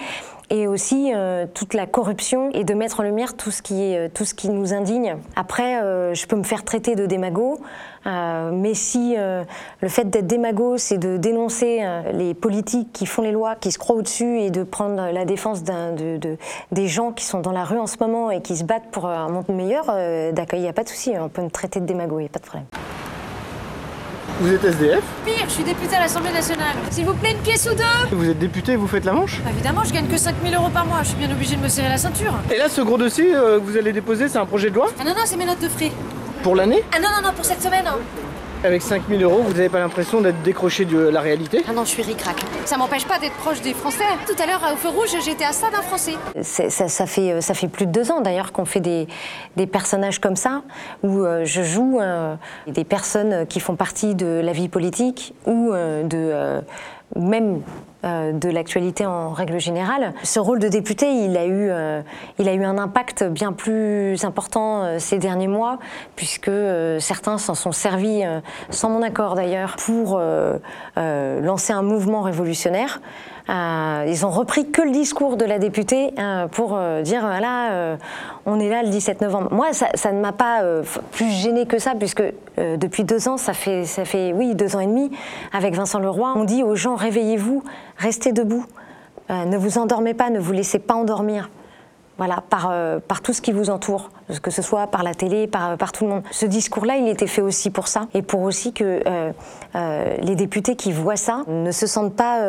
et 0.49 0.67
aussi 0.67 1.11
euh, 1.13 1.45
toute 1.53 1.73
la 1.73 1.85
corruption 1.85 2.49
et 2.53 2.63
de 2.63 2.73
mettre 2.73 3.01
en 3.01 3.03
lumière 3.03 3.35
tout 3.35 3.51
ce 3.51 3.61
qui, 3.61 3.83
est, 3.83 3.97
euh, 3.97 4.09
tout 4.13 4.25
ce 4.25 4.33
qui 4.33 4.49
nous 4.49 4.73
indigne. 4.73 5.17
Après, 5.35 5.81
euh, 5.81 6.13
je 6.13 6.25
peux 6.25 6.35
me 6.35 6.43
faire 6.43 6.63
traiter 6.63 6.95
de 6.95 7.05
démago, 7.05 7.59
mais 8.05 8.73
si 8.73 9.17
le 9.17 9.89
fait 9.89 10.09
d'être 10.09 10.27
démago, 10.27 10.77
c'est 10.77 10.97
de 10.97 11.17
dénoncer 11.17 11.81
les 12.13 12.33
politiques 12.33 12.93
qui 12.93 13.05
font 13.05 13.21
les 13.21 13.33
lois, 13.33 13.55
qui 13.55 13.69
se 13.69 13.77
croient 13.77 13.97
au-dessus 13.97 14.39
et 14.39 14.49
de 14.49 14.63
prendre 14.63 15.11
la 15.11 15.25
défense 15.25 15.61
des 15.63 16.87
gens 16.87 17.11
qui 17.11 17.25
sont 17.25 17.41
dans 17.41 17.51
la 17.51 17.65
rue 17.65 17.79
en 17.79 17.87
ce 17.87 17.97
moment 17.99 18.31
et 18.31 18.41
qui 18.41 18.55
se 18.55 18.63
battent 18.63 18.91
pour 18.91 19.07
un 19.07 19.27
monde 19.27 19.49
meilleur, 19.49 19.87
d'accord, 20.31 20.57
il 20.57 20.61
n'y 20.61 20.69
a 20.69 20.73
pas 20.73 20.85
de 20.85 20.89
souci, 20.89 21.15
on 21.19 21.27
peut 21.27 21.41
me 21.41 21.49
traiter 21.49 21.81
de 21.81 21.85
démago, 21.85 22.19
il 22.19 22.23
n'y 22.23 22.29
a 22.29 22.31
pas 22.31 22.39
de 22.39 22.45
problème. 22.45 22.67
Vous 24.39 24.53
êtes 24.53 24.63
SDF 24.63 25.01
Pire, 25.25 25.45
je 25.47 25.51
suis 25.51 25.63
députée 25.63 25.95
à 25.95 26.01
l'Assemblée 26.01 26.31
nationale. 26.31 26.75
S'il 26.91 27.05
vous 27.05 27.13
plaît, 27.13 27.31
une 27.31 27.39
pièce 27.39 27.67
ou 27.71 27.75
deux 27.75 28.15
Vous 28.15 28.29
êtes 28.29 28.37
député 28.37 28.73
et 28.73 28.75
vous 28.75 28.87
faites 28.87 29.05
la 29.05 29.13
manche 29.13 29.41
Bah, 29.43 29.49
Évidemment, 29.51 29.83
je 29.83 29.91
gagne 29.93 30.07
que 30.07 30.17
5000 30.17 30.53
euros 30.53 30.69
par 30.69 30.85
mois, 30.85 30.99
je 31.01 31.07
suis 31.09 31.17
bien 31.17 31.31
obligée 31.31 31.55
de 31.55 31.61
me 31.61 31.67
serrer 31.67 31.89
la 31.89 31.97
ceinture. 31.97 32.33
Et 32.53 32.57
là, 32.57 32.69
ce 32.69 32.81
gros 32.81 32.97
dossier 32.97 33.33
euh, 33.35 33.59
que 33.59 33.63
vous 33.65 33.77
allez 33.77 33.93
déposer, 33.93 34.27
c'est 34.29 34.37
un 34.37 34.45
projet 34.45 34.69
de 34.69 34.75
loi 34.75 34.89
Ah 34.99 35.03
non, 35.03 35.11
non, 35.11 35.21
c'est 35.25 35.37
mes 35.37 35.45
notes 35.45 35.61
de 35.61 35.69
frais. 35.69 35.91
pour 36.43 36.55
l'année 36.55 36.83
Ah 36.95 36.99
non, 36.99 37.07
non, 37.09 37.27
non, 37.29 37.33
pour 37.33 37.45
cette 37.45 37.61
semaine. 37.63 37.85
hein. 37.87 37.97
Avec 38.63 38.81
5000 38.81 39.21
euros, 39.23 39.43
vous 39.43 39.53
n'avez 39.53 39.69
pas 39.69 39.79
l'impression 39.79 40.19
d'être 40.19 40.41
décroché 40.41 40.83
de 40.85 40.97
la 40.97 41.21
réalité? 41.21 41.63
Ah 41.69 41.73
non, 41.73 41.85
je 41.85 41.89
suis 41.89 42.01
ric-rac. 42.01 42.35
Ça 42.65 42.75
m'empêche 42.77 43.05
pas 43.05 43.19
d'être 43.19 43.35
proche 43.35 43.61
des 43.61 43.73
Français. 43.73 44.03
Tout 44.25 44.35
à 44.41 44.47
l'heure, 44.47 44.61
au 44.73 44.75
feu 44.75 44.89
rouge, 44.89 45.15
j'étais 45.23 45.45
à 45.45 45.51
ça 45.51 45.69
d'un 45.69 45.83
Français. 45.83 46.13
Ça, 46.41 46.69
ça 46.69 47.05
fait, 47.05 47.33
euh, 47.33 47.41
ça 47.41 47.53
fait 47.53 47.67
plus 47.67 47.85
de 47.85 47.91
deux 47.91 48.11
ans 48.11 48.19
d'ailleurs 48.19 48.51
qu'on 48.51 48.65
fait 48.65 48.79
des, 48.79 49.07
des 49.55 49.67
personnages 49.67 50.19
comme 50.19 50.35
ça, 50.35 50.63
où 51.03 51.23
euh, 51.23 51.45
je 51.45 51.61
joue 51.61 51.99
euh, 51.99 52.35
des 52.65 52.83
personnes 52.83 53.45
qui 53.45 53.59
font 53.59 53.75
partie 53.75 54.15
de 54.15 54.41
la 54.43 54.53
vie 54.53 54.69
politique 54.69 55.35
ou 55.45 55.71
euh, 55.71 56.01
de, 56.03 56.17
euh, 56.17 56.61
même 57.15 57.61
euh, 58.05 58.31
de 58.31 58.49
l'actualité 58.49 59.05
en 59.05 59.31
règle 59.31 59.59
générale. 59.59 60.13
Ce 60.23 60.39
rôle 60.39 60.59
de 60.59 60.67
député, 60.67 61.11
il 61.11 61.35
a 61.35 61.45
eu, 61.45 61.69
euh, 61.69 62.01
un 62.39 62.77
impact 62.77 63.23
bien 63.23 63.53
plus 63.53 64.23
important 64.23 64.83
euh, 64.83 64.99
ces 64.99 65.17
derniers 65.17 65.47
mois, 65.47 65.79
puisque 66.15 66.51
certains 66.99 67.37
s'en 67.37 67.55
sont 67.55 67.71
servis, 67.71 68.23
sans 68.69 68.89
mon 68.89 69.01
accord 69.01 69.35
d'ailleurs, 69.35 69.75
pour 69.77 70.21
lancer 70.95 71.73
un 71.73 71.81
mouvement 71.81 72.21
révolutionnaire. 72.21 73.01
Euh, 73.49 74.05
ils 74.07 74.25
ont 74.25 74.29
repris 74.29 74.69
que 74.69 74.81
le 74.81 74.91
discours 74.91 75.37
de 75.37 75.45
la 75.45 75.57
députée 75.57 76.13
euh, 76.19 76.47
pour 76.47 76.75
euh, 76.75 77.01
dire 77.01 77.21
voilà, 77.21 77.97
on 78.45 78.59
est 78.59 78.69
là 78.69 78.83
le 78.83 78.89
17 78.89 79.21
novembre. 79.21 79.49
Moi, 79.51 79.67
ça, 79.71 80.11
ne 80.11 80.19
m'a 80.19 80.33
pas 80.33 80.63
plus 81.11 81.29
gêné 81.29 81.65
que 81.65 81.79
ça, 81.79 81.93
puisque 81.97 82.23
depuis 82.57 83.03
deux 83.03 83.27
ans, 83.27 83.37
ça 83.37 83.53
fait, 83.53 83.85
ça 83.85 84.05
fait 84.05 84.33
oui 84.33 84.55
deux 84.55 84.75
ans 84.75 84.79
et 84.79 84.87
demi, 84.87 85.11
avec 85.53 85.75
Vincent 85.75 85.99
Leroy, 85.99 86.33
on 86.35 86.43
dit 86.43 86.63
aux 86.63 86.75
gens 86.75 86.95
réveillez-vous, 86.95 87.63
restez 87.97 88.31
debout, 88.31 88.65
ne 89.29 89.57
vous 89.57 89.77
endormez 89.77 90.13
pas, 90.13 90.29
ne 90.29 90.39
vous 90.39 90.53
laissez 90.53 90.79
pas 90.79 90.95
endormir. 90.95 91.49
Voilà, 92.17 92.43
par, 92.49 92.73
par 93.07 93.21
tout 93.21 93.31
ce 93.31 93.43
qui 93.43 93.51
vous 93.51 93.69
entoure, 93.69 94.09
que 94.41 94.49
ce 94.49 94.63
soit 94.63 94.87
par 94.87 95.03
la 95.03 95.13
télé, 95.13 95.45
par, 95.45 95.77
par 95.77 95.91
tout 95.91 96.03
le 96.05 96.09
monde. 96.09 96.23
Ce 96.31 96.47
discours-là, 96.47 96.95
il 96.95 97.07
était 97.07 97.27
fait 97.27 97.43
aussi 97.43 97.69
pour 97.69 97.87
ça, 97.87 98.07
et 98.15 98.23
pour 98.23 98.41
aussi 98.41 98.73
que 98.73 99.01
les 99.75 100.35
députés 100.35 100.75
qui 100.75 100.91
voient 100.91 101.15
ça 101.15 101.43
ne 101.47 101.71
se 101.71 101.85
sentent 101.85 102.15
pas 102.15 102.39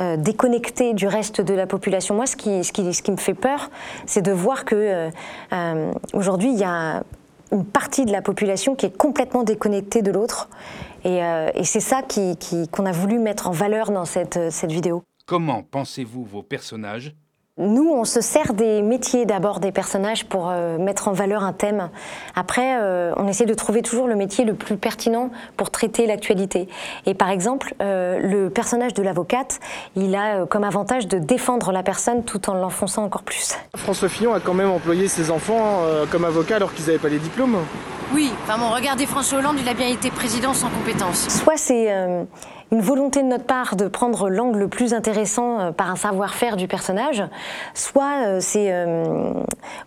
euh, 0.00 0.16
déconnectés 0.16 0.94
du 0.94 1.06
reste 1.06 1.40
de 1.40 1.54
la 1.54 1.66
population. 1.66 2.14
Moi, 2.14 2.26
ce 2.26 2.36
qui, 2.36 2.64
ce 2.64 2.72
qui, 2.72 2.92
ce 2.94 3.02
qui 3.02 3.10
me 3.12 3.16
fait 3.16 3.34
peur, 3.34 3.70
c'est 4.06 4.22
de 4.22 4.32
voir 4.32 4.64
que 4.64 4.74
euh, 4.74 5.10
euh, 5.52 5.92
aujourd'hui, 6.14 6.52
il 6.52 6.58
y 6.58 6.64
a 6.64 7.02
une 7.52 7.64
partie 7.66 8.04
de 8.06 8.12
la 8.12 8.22
population 8.22 8.74
qui 8.74 8.86
est 8.86 8.96
complètement 8.96 9.42
déconnectée 9.42 10.00
de 10.02 10.10
l'autre, 10.10 10.48
et, 11.04 11.22
euh, 11.22 11.50
c'est 11.64 11.80
ça 11.80 12.00
qui- 12.02 12.36
qui- 12.38 12.68
qu'on 12.68 12.86
a 12.86 12.92
voulu 12.92 13.18
mettre 13.18 13.48
en 13.48 13.52
valeur 13.52 13.90
dans 13.90 14.04
cette, 14.06 14.38
cette 14.50 14.72
vidéo. 14.72 15.02
Comment 15.26 15.62
pensez-vous 15.62 16.24
vos 16.24 16.42
personnages 16.42 17.14
Nous, 17.58 17.86
on 17.86 18.06
se 18.06 18.22
sert 18.22 18.54
des 18.54 18.80
métiers 18.80 19.26
d'abord 19.26 19.60
des 19.60 19.72
personnages 19.72 20.24
pour 20.24 20.48
euh, 20.48 20.78
mettre 20.78 21.08
en 21.08 21.12
valeur 21.12 21.44
un 21.44 21.52
thème. 21.52 21.90
Après, 22.34 22.80
euh, 22.80 23.12
on 23.18 23.28
essaie 23.28 23.44
de 23.44 23.52
trouver 23.52 23.82
toujours 23.82 24.08
le 24.08 24.16
métier 24.16 24.46
le 24.46 24.54
plus 24.54 24.78
pertinent 24.78 25.30
pour 25.58 25.70
traiter 25.70 26.06
l'actualité. 26.06 26.66
Et 27.04 27.12
par 27.12 27.28
exemple, 27.28 27.74
euh, 27.82 28.18
le 28.20 28.48
personnage 28.48 28.94
de 28.94 29.02
l'avocate, 29.02 29.60
il 29.96 30.14
a 30.14 30.36
euh, 30.36 30.46
comme 30.46 30.64
avantage 30.64 31.06
de 31.08 31.18
défendre 31.18 31.72
la 31.72 31.82
personne 31.82 32.24
tout 32.24 32.48
en 32.48 32.54
l'enfonçant 32.54 33.04
encore 33.04 33.22
plus. 33.22 33.54
François 33.76 34.08
Fillon 34.08 34.32
a 34.32 34.40
quand 34.40 34.54
même 34.54 34.70
employé 34.70 35.06
ses 35.06 35.30
enfants 35.30 35.80
euh, 35.82 36.06
comme 36.10 36.24
avocats 36.24 36.56
alors 36.56 36.72
qu'ils 36.72 36.86
n'avaient 36.86 36.98
pas 36.98 37.10
les 37.10 37.18
diplômes. 37.18 37.58
Oui, 38.14 38.30
vraiment, 38.46 38.70
regardez 38.70 39.04
François 39.04 39.40
Hollande, 39.40 39.56
il 39.60 39.68
a 39.68 39.74
bien 39.74 39.88
été 39.88 40.10
président 40.10 40.54
sans 40.54 40.70
compétence. 40.70 41.28
Soit 41.28 41.58
c'est 41.58 41.92
euh, 41.92 42.24
une 42.72 42.80
volonté 42.80 43.22
de 43.22 43.28
notre 43.28 43.44
part 43.44 43.76
de 43.76 43.86
prendre 43.86 44.28
l'angle 44.30 44.58
le 44.58 44.68
plus 44.68 44.94
intéressant 44.94 45.60
euh, 45.60 45.70
par 45.72 45.90
un 45.90 45.96
savoir-faire 45.96 46.56
du 46.56 46.66
personnage, 46.66 47.22
soit 47.74 48.24
euh, 48.26 48.40
c'est 48.40 48.72
euh, 48.72 49.32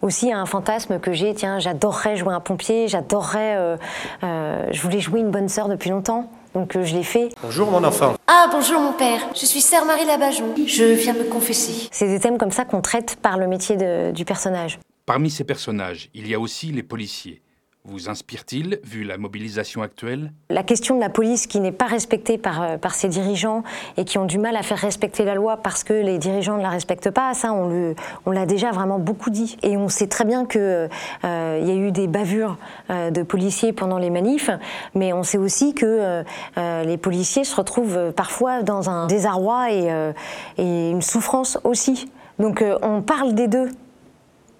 aussi 0.01 0.31
un 0.31 0.45
fantasme 0.45 0.99
que 0.99 1.11
j'ai, 1.11 1.33
tiens, 1.33 1.59
j'adorerais 1.59 2.15
jouer 2.15 2.33
un 2.33 2.39
pompier, 2.39 2.87
j'adorerais, 2.87 3.55
euh, 3.57 3.77
euh, 4.23 4.67
je 4.71 4.81
voulais 4.81 4.99
jouer 4.99 5.19
une 5.19 5.31
bonne 5.31 5.49
sœur 5.49 5.67
depuis 5.67 5.89
longtemps, 5.89 6.29
donc 6.53 6.79
je 6.79 6.95
l'ai 6.95 7.03
fait. 7.03 7.29
Bonjour 7.41 7.69
mon 7.71 7.83
enfant. 7.83 8.13
Ah, 8.27 8.47
bonjour 8.51 8.79
mon 8.79 8.93
père, 8.93 9.19
je 9.35 9.45
suis 9.45 9.61
sœur 9.61 9.83
Marie 9.85 10.05
Labajon. 10.05 10.53
Je 10.67 10.83
viens 10.85 11.13
me 11.13 11.23
confesser. 11.23 11.89
C'est 11.91 12.07
des 12.07 12.19
thèmes 12.19 12.37
comme 12.37 12.51
ça 12.51 12.65
qu'on 12.65 12.81
traite 12.81 13.17
par 13.21 13.37
le 13.37 13.47
métier 13.47 13.77
de- 13.77 14.11
du 14.11 14.25
personnage. 14.25 14.79
Parmi 15.07 15.29
ces 15.29 15.43
personnages, 15.43 16.09
il 16.13 16.27
y 16.27 16.33
a 16.33 16.39
aussi 16.39 16.67
les 16.71 16.83
policiers. 16.83 17.41
Vous 17.87 18.09
inspire-t-il, 18.09 18.79
vu 18.83 19.03
la 19.03 19.17
mobilisation 19.17 19.81
actuelle? 19.81 20.31
La 20.49 20.63
question 20.63 20.95
de 20.95 20.99
la 20.99 21.09
police 21.09 21.47
qui 21.47 21.59
n'est 21.59 21.71
pas 21.71 21.85
respectée 21.85 22.37
par, 22.37 22.61
euh, 22.61 22.77
par 22.77 22.95
ses 22.95 23.07
dirigeants 23.07 23.63
et 23.97 24.05
qui 24.05 24.17
ont 24.17 24.25
du 24.25 24.37
mal 24.37 24.55
à 24.55 24.63
faire 24.63 24.77
respecter 24.77 25.23
la 25.23 25.35
loi 25.35 25.57
parce 25.57 25.83
que 25.83 25.93
les 25.93 26.17
dirigeants 26.17 26.57
ne 26.57 26.63
la 26.63 26.69
respectent 26.69 27.11
pas, 27.11 27.33
ça 27.33 27.53
on, 27.53 27.95
l'a 28.31 28.45
déjà 28.45 28.71
vraiment 28.71 28.99
beaucoup 28.99 29.29
dit. 29.29 29.57
Et 29.63 29.77
on 29.77 29.87
sait 29.87 30.07
très 30.07 30.25
bien 30.25 30.45
qu'il 30.45 30.61
euh, 30.61 30.89
y 31.23 31.71
a 31.71 31.75
eu 31.75 31.91
des 31.91 32.07
bavures 32.07 32.57
euh, 32.89 33.11
de 33.11 33.23
policiers 33.23 33.71
pendant 33.71 33.99
les 33.99 34.09
manifs, 34.09 34.49
mais 34.95 35.13
on 35.13 35.23
sait 35.23 35.37
aussi 35.37 35.73
que 35.73 36.23
les 36.57 36.97
policiers 36.97 37.43
se 37.43 37.55
retrouvent 37.55 38.11
parfois 38.13 38.63
dans 38.63 38.89
un 38.89 39.07
désarroi 39.07 39.71
et, 39.71 40.13
et 40.57 40.89
une 40.89 41.01
souffrance 41.01 41.57
aussi. 41.63 42.09
Donc 42.39 42.63
on 42.81 43.01
parle 43.01 43.33
des 43.33 43.47
deux. 43.47 43.69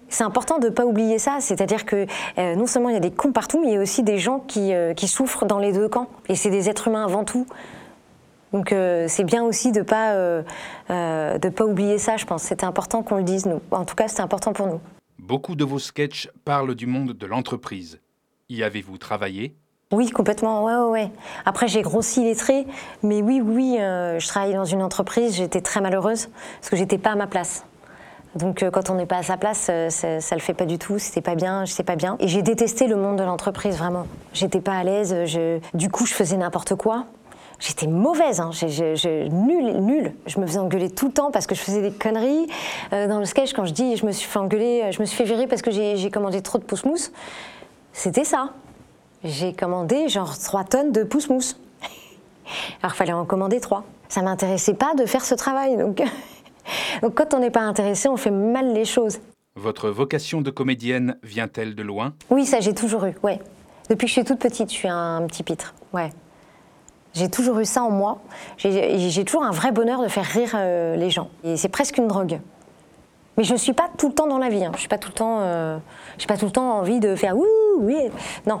C'est 0.08 0.24
important 0.24 0.58
de 0.58 0.66
ne 0.66 0.72
pas 0.72 0.86
oublier 0.86 1.18
ça, 1.18 1.38
c'est-à-dire 1.40 1.84
que 1.84 2.06
euh, 2.38 2.54
non 2.54 2.66
seulement 2.66 2.90
il 2.90 2.94
y 2.94 2.96
a 2.96 3.00
des 3.00 3.10
cons 3.10 3.32
partout, 3.32 3.60
mais 3.60 3.68
il 3.68 3.74
y 3.74 3.76
a 3.76 3.80
aussi 3.80 4.02
des 4.02 4.18
gens 4.18 4.38
qui, 4.40 4.72
euh, 4.72 4.94
qui 4.94 5.08
souffrent 5.08 5.46
dans 5.46 5.58
les 5.58 5.72
deux 5.72 5.88
camps. 5.88 6.08
Et 6.28 6.34
c'est 6.34 6.50
des 6.50 6.68
êtres 6.68 6.88
humains 6.88 7.04
avant 7.04 7.24
tout. 7.24 7.46
Donc 8.52 8.72
euh, 8.72 9.06
c'est 9.08 9.24
bien 9.24 9.42
aussi 9.42 9.72
de 9.72 9.80
ne 9.80 9.84
pas, 9.84 10.14
de 11.38 11.48
pas 11.48 11.64
oublier 11.64 11.98
ça, 11.98 12.16
je 12.16 12.24
pense. 12.24 12.42
C'était 12.42 12.66
important 12.66 13.02
qu'on 13.02 13.16
le 13.16 13.24
dise, 13.24 13.46
nous. 13.46 13.60
En 13.70 13.84
tout 13.84 13.96
cas, 13.96 14.08
c'était 14.08 14.22
important 14.22 14.52
pour 14.52 14.66
nous. 14.66 14.80
Beaucoup 15.18 15.56
de 15.56 15.64
vos 15.64 15.78
sketchs 15.78 16.30
parlent 16.44 16.74
du 16.74 16.86
monde 16.86 17.12
de 17.12 17.26
l'entreprise. 17.26 18.00
Y 18.48 18.62
avez-vous 18.62 18.98
travaillé? 18.98 19.56
Oui, 19.92 20.10
complètement, 20.10 20.64
ouais, 20.64 20.74
ouais, 20.74 20.90
ouais. 20.90 21.10
Après, 21.44 21.68
j'ai 21.68 21.82
grossi 21.82 22.22
les 22.22 22.34
traits, 22.34 22.66
mais 23.02 23.22
oui, 23.22 23.40
oui, 23.40 23.76
je 23.78 24.26
travaillais 24.26 24.56
dans 24.56 24.64
une 24.64 24.82
entreprise, 24.82 25.34
j'étais 25.34 25.60
très 25.60 25.80
malheureuse, 25.80 26.28
parce 26.60 26.70
que 26.70 26.76
j'étais 26.76 26.98
pas 26.98 27.10
à 27.10 27.16
ma 27.16 27.26
place. 27.26 27.64
Donc 28.36 28.62
euh, 28.62 28.70
quand 28.70 28.90
on 28.90 28.94
n'est 28.94 29.06
pas 29.06 29.16
à 29.18 29.22
sa 29.22 29.36
place, 29.36 29.68
euh, 29.70 29.88
ça, 29.90 30.20
ça 30.20 30.34
le 30.34 30.40
fait 30.40 30.54
pas 30.54 30.66
du 30.66 30.78
tout, 30.78 30.98
c'était 30.98 31.22
pas 31.22 31.34
bien, 31.34 31.64
j'étais 31.64 31.82
pas 31.82 31.96
bien. 31.96 32.16
Et 32.20 32.28
j'ai 32.28 32.42
détesté 32.42 32.86
le 32.86 32.96
monde 32.96 33.16
de 33.16 33.24
l'entreprise, 33.24 33.76
vraiment. 33.76 34.06
J'étais 34.32 34.60
pas 34.60 34.74
à 34.74 34.84
l'aise, 34.84 35.14
je... 35.24 35.58
du 35.74 35.88
coup 35.88 36.06
je 36.06 36.14
faisais 36.14 36.36
n'importe 36.36 36.74
quoi. 36.74 37.06
J'étais 37.58 37.86
mauvaise, 37.86 38.40
hein. 38.40 38.50
j'ai- 38.52 39.28
nulle, 39.30 39.80
nulle. 39.80 40.14
Je 40.26 40.38
me 40.38 40.46
faisais 40.46 40.58
engueuler 40.58 40.90
tout 40.90 41.06
le 41.06 41.12
temps 41.12 41.30
parce 41.30 41.46
que 41.46 41.54
je 41.54 41.60
faisais 41.62 41.80
des 41.80 41.90
conneries. 41.90 42.46
Euh, 42.92 43.08
dans 43.08 43.18
le 43.18 43.24
sketch, 43.24 43.54
quand 43.54 43.64
je 43.64 43.72
dis 43.72 43.96
je 43.96 44.04
me 44.04 44.12
suis 44.12 44.28
fait 44.28 44.38
engueuler, 44.38 44.92
je 44.92 45.00
me 45.00 45.06
suis 45.06 45.16
fait 45.16 45.24
virer 45.24 45.46
parce 45.46 45.62
que 45.62 45.70
j'ai, 45.70 45.96
j'ai 45.96 46.10
commandé 46.10 46.42
trop 46.42 46.58
de 46.58 46.64
pousse-mousse, 46.64 47.12
c'était 47.94 48.24
ça. 48.24 48.50
J'ai 49.24 49.54
commandé 49.54 50.08
genre 50.08 50.38
3 50.38 50.64
tonnes 50.64 50.92
de 50.92 51.02
pousse-mousse. 51.02 51.58
Alors 52.82 52.94
il 52.94 52.96
fallait 52.98 53.14
en 53.14 53.24
commander 53.24 53.60
3. 53.60 53.84
Ça 54.10 54.20
m'intéressait 54.20 54.74
pas 54.74 54.94
de 54.94 55.06
faire 55.06 55.24
ce 55.24 55.34
travail, 55.34 55.78
donc... 55.78 56.02
donc 57.02 57.14
quand 57.14 57.34
on 57.34 57.38
n'est 57.38 57.50
pas 57.50 57.60
intéressé, 57.60 58.08
on 58.08 58.16
fait 58.16 58.30
mal 58.30 58.72
les 58.72 58.84
choses. 58.84 59.18
Votre 59.54 59.88
vocation 59.90 60.40
de 60.42 60.50
comédienne 60.50 61.16
vient-elle 61.22 61.74
de 61.74 61.82
loin? 61.82 62.14
Oui, 62.30 62.44
ça 62.46 62.60
j'ai 62.60 62.74
toujours 62.74 63.04
eu, 63.06 63.14
ouais. 63.22 63.40
Depuis 63.88 64.06
que 64.06 64.08
je 64.08 64.12
suis 64.12 64.24
toute 64.24 64.38
petite, 64.38 64.70
je 64.70 64.74
suis 64.76 64.88
un 64.88 65.24
petit 65.26 65.42
pitre, 65.42 65.74
ouais. 65.92 66.12
J'ai 67.14 67.30
toujours 67.30 67.58
eu 67.60 67.64
ça 67.64 67.82
en 67.82 67.90
moi. 67.90 68.18
J'ai 68.58 69.24
toujours 69.24 69.42
un 69.44 69.50
vrai 69.50 69.72
bonheur 69.72 70.02
de 70.02 70.08
faire 70.08 70.24
rire 70.26 70.50
euh, 70.54 70.96
les 70.96 71.08
gens. 71.08 71.30
Et 71.44 71.56
c'est 71.56 71.70
presque 71.70 71.96
une 71.96 72.08
drogue. 72.08 72.40
Mais 73.38 73.44
je 73.44 73.54
ne 73.54 73.58
suis 73.58 73.72
pas 73.72 73.88
tout 73.96 74.08
le 74.08 74.14
temps 74.14 74.26
dans 74.26 74.36
la 74.36 74.50
vie. 74.50 74.62
Hein. 74.62 74.72
Je 74.74 74.80
suis 74.80 74.88
pas 74.88 74.98
tout 74.98 75.08
le 75.08 75.14
temps. 75.14 75.38
euh, 75.40 75.78
j'ai 76.18 76.26
pas 76.26 76.36
tout 76.36 76.44
le 76.44 76.50
temps 76.50 76.78
envie 76.78 77.00
de 77.00 77.16
faire 77.16 77.34
ouh 77.34 77.46
oui. 77.78 77.96
Non. 78.46 78.60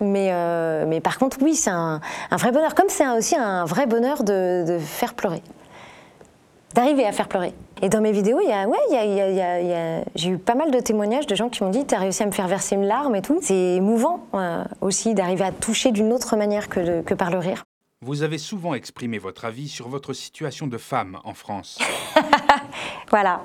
Mais, 0.00 0.30
euh, 0.32 0.84
mais 0.88 1.00
par 1.00 1.16
contre, 1.16 1.38
oui, 1.42 1.54
c'est 1.54 1.70
un, 1.70 2.00
un 2.32 2.36
vrai 2.36 2.50
bonheur. 2.50 2.74
Comme 2.74 2.88
c'est 2.88 3.06
aussi 3.08 3.36
un 3.36 3.64
vrai 3.66 3.86
bonheur 3.86 4.24
de, 4.24 4.64
de 4.66 4.78
faire 4.80 5.14
pleurer. 5.14 5.42
D'arriver 6.76 7.06
à 7.06 7.12
faire 7.12 7.26
pleurer. 7.28 7.54
Et 7.82 7.88
dans 7.88 8.00
mes 8.00 8.12
vidéos, 8.12 8.38
il 8.42 8.48
y 8.48 8.52
a, 8.52 8.66
ouais, 8.68 8.78
il 8.90 8.94
y 8.94 8.98
a- 8.98 9.04
il 9.04 9.14
y 9.14 9.20
a- 9.20 9.30
il 9.30 9.36
y 9.36 9.40
a- 9.40 9.60
il 9.60 9.66
y 9.68 9.72
a- 9.72 10.04
j'ai 10.14 10.28
eu 10.30 10.38
pas 10.38 10.54
mal 10.54 10.70
de 10.70 10.78
témoignages 10.78 11.26
de 11.26 11.34
gens 11.34 11.48
qui 11.48 11.64
m'ont 11.64 11.70
dit 11.70 11.84
T'as 11.86 11.98
réussi 11.98 12.22
à 12.22 12.26
me 12.26 12.30
faire 12.32 12.48
verser 12.48 12.74
une 12.76 12.84
larme 12.86 13.14
et 13.16 13.22
tout. 13.22 13.38
C'est 13.42 13.54
émouvant 13.76 14.20
euh, 14.34 14.62
aussi 14.82 15.14
d'arriver 15.14 15.44
à 15.44 15.52
toucher 15.52 15.90
d'une 15.90 16.12
autre 16.12 16.36
manière 16.36 16.68
que, 16.68 16.80
de- 16.80 17.02
que 17.02 17.14
par 17.14 17.30
le 17.30 17.38
rire. 17.38 17.64
Vous 18.02 18.22
avez 18.22 18.38
souvent 18.38 18.74
exprimé 18.74 19.18
votre 19.18 19.46
avis 19.46 19.68
sur 19.68 19.88
votre 19.88 20.12
situation 20.12 20.66
de 20.66 20.76
femme 20.78 21.18
en 21.24 21.34
France. 21.34 21.78
Voilà. 23.10 23.40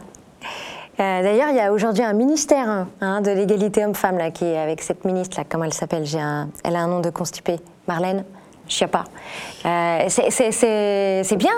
Euh, 1.00 1.22
D'ailleurs, 1.24 1.50
il 1.50 1.56
y 1.56 1.60
a 1.60 1.72
aujourd'hui 1.72 2.04
un 2.04 2.14
ministère 2.14 2.68
hein, 2.68 2.88
hein, 3.00 3.22
de 3.22 3.32
l'égalité 3.32 3.86
homme-femme 3.86 4.18
là, 4.18 4.30
qui 4.32 4.44
est 4.46 4.58
avec 4.58 4.82
cette 4.82 5.06
ministre 5.06 5.38
là, 5.38 5.46
comment 5.48 5.64
elle 5.64 5.74
s'appelle? 5.74 6.06
J'ai 6.06 6.20
un- 6.20 6.50
Elle 6.64 6.76
a 6.76 6.80
un 6.82 6.88
nom 6.88 7.00
de 7.00 7.10
constipée, 7.10 7.60
Marlène? 7.88 8.26
Schiappa. 8.72 9.04
Euh, 9.66 10.06
c'est- 10.08 11.36
bien. 11.36 11.52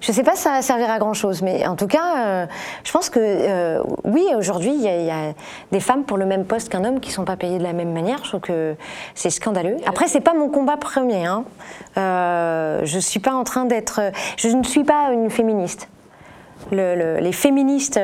Je 0.00 0.12
ne 0.12 0.14
sais 0.14 0.22
pas 0.22 0.36
si 0.36 0.42
ça 0.42 0.50
va 0.50 0.62
servir 0.62 0.90
à 0.92 0.98
grand 1.00 1.12
chose, 1.14 1.42
mais 1.42 1.66
en 1.66 1.74
tout 1.74 1.88
cas, 1.88 2.18
euh, 2.18 2.46
je 2.84 2.92
pense 2.92 3.10
que 3.10 3.18
euh, 3.18 3.82
oui, 4.04 4.24
aujourd'hui, 4.36 4.72
il 4.72 4.80
y, 4.82 5.10
a- 5.10 5.32
des 5.72 5.80
femmes 5.80 6.04
pour 6.04 6.16
le 6.18 6.24
même 6.24 6.44
poste 6.44 6.68
qu'un 6.68 6.84
homme 6.84 7.00
qui 7.00 7.08
ne 7.08 7.14
sont 7.14 7.24
pas 7.24 7.34
payées 7.36 7.58
de 7.58 7.64
la 7.64 7.72
même 7.72 7.92
manière. 7.92 8.18
Je 8.22 8.28
trouve 8.28 8.40
que 8.40 8.76
c'est 9.16 9.30
scandaleux. 9.30 9.76
Après, 9.86 10.06
c'est 10.06 10.20
pas 10.20 10.34
mon 10.34 10.50
combat 10.50 10.76
premier. 10.76 11.26
Hein. 11.26 11.42
Euh, 11.96 12.80
je 12.84 12.98
suis 13.00 13.18
pas 13.18 13.32
en 13.32 13.42
train 13.42 13.64
d'être. 13.64 14.00
Je 14.36 14.48
ne 14.48 14.62
suis 14.62 14.84
pas 14.84 15.10
une 15.12 15.30
féministe 15.30 15.88
le- 16.70 16.94
le- 16.94 17.18
les 17.18 17.32
féministes 17.32 17.98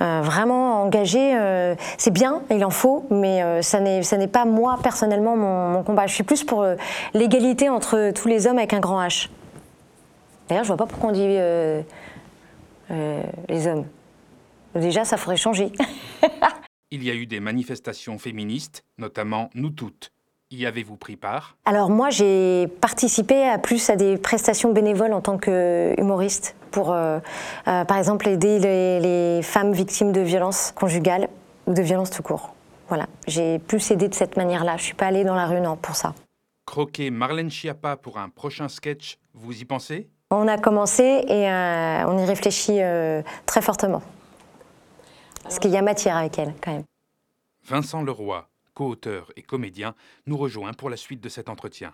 vraiment 0.00 0.82
engagées, 0.82 1.36
euh, 1.36 1.74
c'est 1.98 2.10
bien, 2.10 2.42
il 2.50 2.64
en 2.64 2.70
faut, 2.70 3.06
mais 3.10 3.42
euh, 3.42 3.62
ça 3.62 3.80
n'est 3.80 4.28
pas 4.28 4.44
moi 4.44 4.78
personnellement 4.82 5.36
mon, 5.36 5.82
combat. 5.82 6.06
Je 6.06 6.14
suis 6.14 6.24
plus 6.24 6.44
pour 6.44 6.62
euh, 6.62 6.76
l'égalité 7.14 7.68
entre 7.68 8.12
tous 8.12 8.28
les 8.28 8.46
hommes 8.46 8.58
avec 8.58 8.72
un 8.72 8.80
grand 8.80 9.02
H. 9.02 9.28
D'ailleurs, 10.48 10.64
je 10.64 10.68
vois 10.68 10.76
pas 10.76 10.86
pourquoi 10.86 11.10
on 11.10 11.12
dit 11.12 11.20
euh, 11.22 11.82
euh, 12.90 13.22
les 13.48 13.66
hommes. 13.66 13.86
Déjà, 14.74 15.04
ça 15.04 15.16
faudrait 15.16 15.36
changer. 15.36 15.72
Il 16.90 17.02
y 17.02 17.10
a 17.10 17.14
eu 17.14 17.26
des 17.26 17.40
manifestations 17.40 18.18
féministes, 18.18 18.84
notamment 18.98 19.50
Nous 19.54 19.70
Toutes. 19.70 20.12
Y 20.50 20.64
avez-vous 20.64 20.96
pris 20.96 21.16
part? 21.16 21.56
Alors 21.64 21.90
moi, 21.90 22.10
j'ai 22.10 22.68
participé 22.80 23.48
à 23.48 23.58
plus 23.58 23.90
à 23.90 23.96
des 23.96 24.16
prestations 24.16 24.72
bénévoles 24.72 25.12
en 25.12 25.20
tant 25.20 25.38
que 25.38 25.92
humoriste 25.98 26.54
pour, 26.70 26.92
euh, 26.92 27.18
euh, 27.66 27.84
par 27.84 27.98
exemple, 27.98 28.28
aider 28.28 28.60
les, 28.60 29.00
les 29.00 29.42
femmes 29.42 29.72
victimes 29.72 30.12
de 30.12 30.20
violences 30.20 30.72
conjugales 30.72 31.28
ou 31.66 31.74
de 31.74 31.82
violences 31.82 32.10
tout 32.10 32.22
court. 32.22 32.54
Voilà, 32.88 33.06
j'ai 33.26 33.58
plus 33.58 33.90
aidé 33.90 34.08
de 34.08 34.14
cette 34.14 34.36
manière-là. 34.36 34.76
Je 34.76 34.84
suis 34.84 34.94
pas 34.94 35.06
allée 35.06 35.24
dans 35.24 35.34
la 35.34 35.46
rue, 35.46 35.60
non, 35.60 35.76
pour 35.76 35.96
ça. 35.96 36.14
Croquer 36.64 37.10
Marlène 37.10 37.50
Schiappa 37.50 37.96
pour 37.96 38.18
un 38.18 38.28
prochain 38.28 38.68
sketch, 38.68 39.18
vous 39.34 39.60
y 39.60 39.64
pensez? 39.64 40.08
On 40.30 40.46
a 40.46 40.58
commencé 40.58 41.02
et 41.02 41.50
euh, 41.50 42.06
on 42.06 42.18
y 42.18 42.24
réfléchit 42.24 42.80
euh, 42.80 43.22
très 43.46 43.62
fortement. 43.62 44.02
Parce 45.42 45.58
qu'il 45.58 45.72
y 45.72 45.76
a 45.76 45.82
matière 45.82 46.16
avec 46.16 46.38
elle, 46.38 46.54
quand 46.60 46.72
même. 46.72 46.84
Vincent 47.64 48.02
Leroy, 48.02 48.48
co-auteur 48.86 49.32
et 49.36 49.42
comédien, 49.42 49.94
nous 50.26 50.36
rejoint 50.36 50.72
pour 50.74 50.90
la 50.90 50.96
suite 50.98 51.20
de 51.22 51.28
cet 51.30 51.48
entretien. 51.48 51.92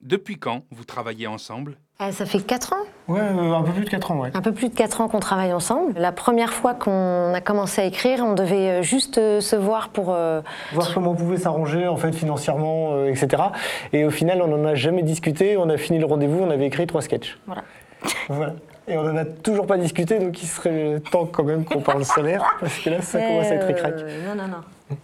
Depuis 0.00 0.36
quand 0.36 0.62
vous 0.72 0.84
travaillez 0.84 1.28
ensemble? 1.28 1.76
Euh, 2.00 2.10
ça 2.10 2.26
fait 2.26 2.40
4 2.40 2.72
ans 2.72 2.76
Ouais, 3.06 3.20
euh, 3.20 3.52
un 3.52 3.62
peu 3.62 3.70
plus 3.70 3.84
de 3.84 3.90
4 3.90 4.10
ans, 4.10 4.18
ouais. 4.18 4.30
Un 4.34 4.40
peu 4.40 4.50
plus 4.52 4.68
de 4.70 4.74
4 4.74 5.00
ans 5.00 5.08
qu'on 5.08 5.20
travaille 5.20 5.52
ensemble. 5.52 5.92
La 5.96 6.10
première 6.10 6.52
fois 6.52 6.74
qu'on 6.74 7.32
a 7.32 7.40
commencé 7.40 7.82
à 7.82 7.84
écrire, 7.84 8.24
on 8.24 8.32
devait 8.34 8.80
euh, 8.80 8.82
juste 8.82 9.18
euh, 9.18 9.40
se 9.40 9.54
voir 9.54 9.90
pour... 9.90 10.12
euh, 10.12 10.40
Voir 10.72 10.92
comment 10.92 11.12
on 11.12 11.14
pouvait 11.14 11.36
s'arranger, 11.36 11.86
en 11.86 11.96
fait, 11.96 12.12
financièrement, 12.12 12.94
euh, 12.94 13.10
etc. 13.10 13.44
Et 13.92 14.04
au 14.04 14.10
final, 14.10 14.42
on 14.42 14.48
n'en 14.48 14.64
a 14.64 14.74
jamais 14.74 15.04
discuté. 15.04 15.56
On 15.56 15.68
a 15.68 15.76
fini 15.76 16.00
le 16.00 16.06
rendez-vous, 16.06 16.40
on 16.40 16.50
avait 16.50 16.66
écrit 16.66 16.86
trois 16.88 17.02
sketchs. 17.02 17.38
Voilà. 17.46 17.62
Voilà. 18.28 18.54
Et 18.88 18.96
on 18.96 19.04
n'en 19.04 19.16
a 19.16 19.24
toujours 19.24 19.68
pas 19.68 19.78
discuté, 19.78 20.18
donc 20.18 20.42
il 20.42 20.48
serait 20.48 20.98
temps 21.12 21.26
quand 21.26 21.44
même 21.44 21.64
qu'on 21.64 21.80
parle 21.82 22.04
salaire, 22.16 22.42
parce 22.58 22.76
que 22.80 22.90
là, 22.90 23.00
ça 23.00 23.20
commence 23.20 23.46
à 23.46 23.54
être 23.54 23.66
euh, 23.66 23.70
écrac. 23.70 23.94
Non, 24.26 24.34
non, 24.34 24.48
non. 24.48 24.56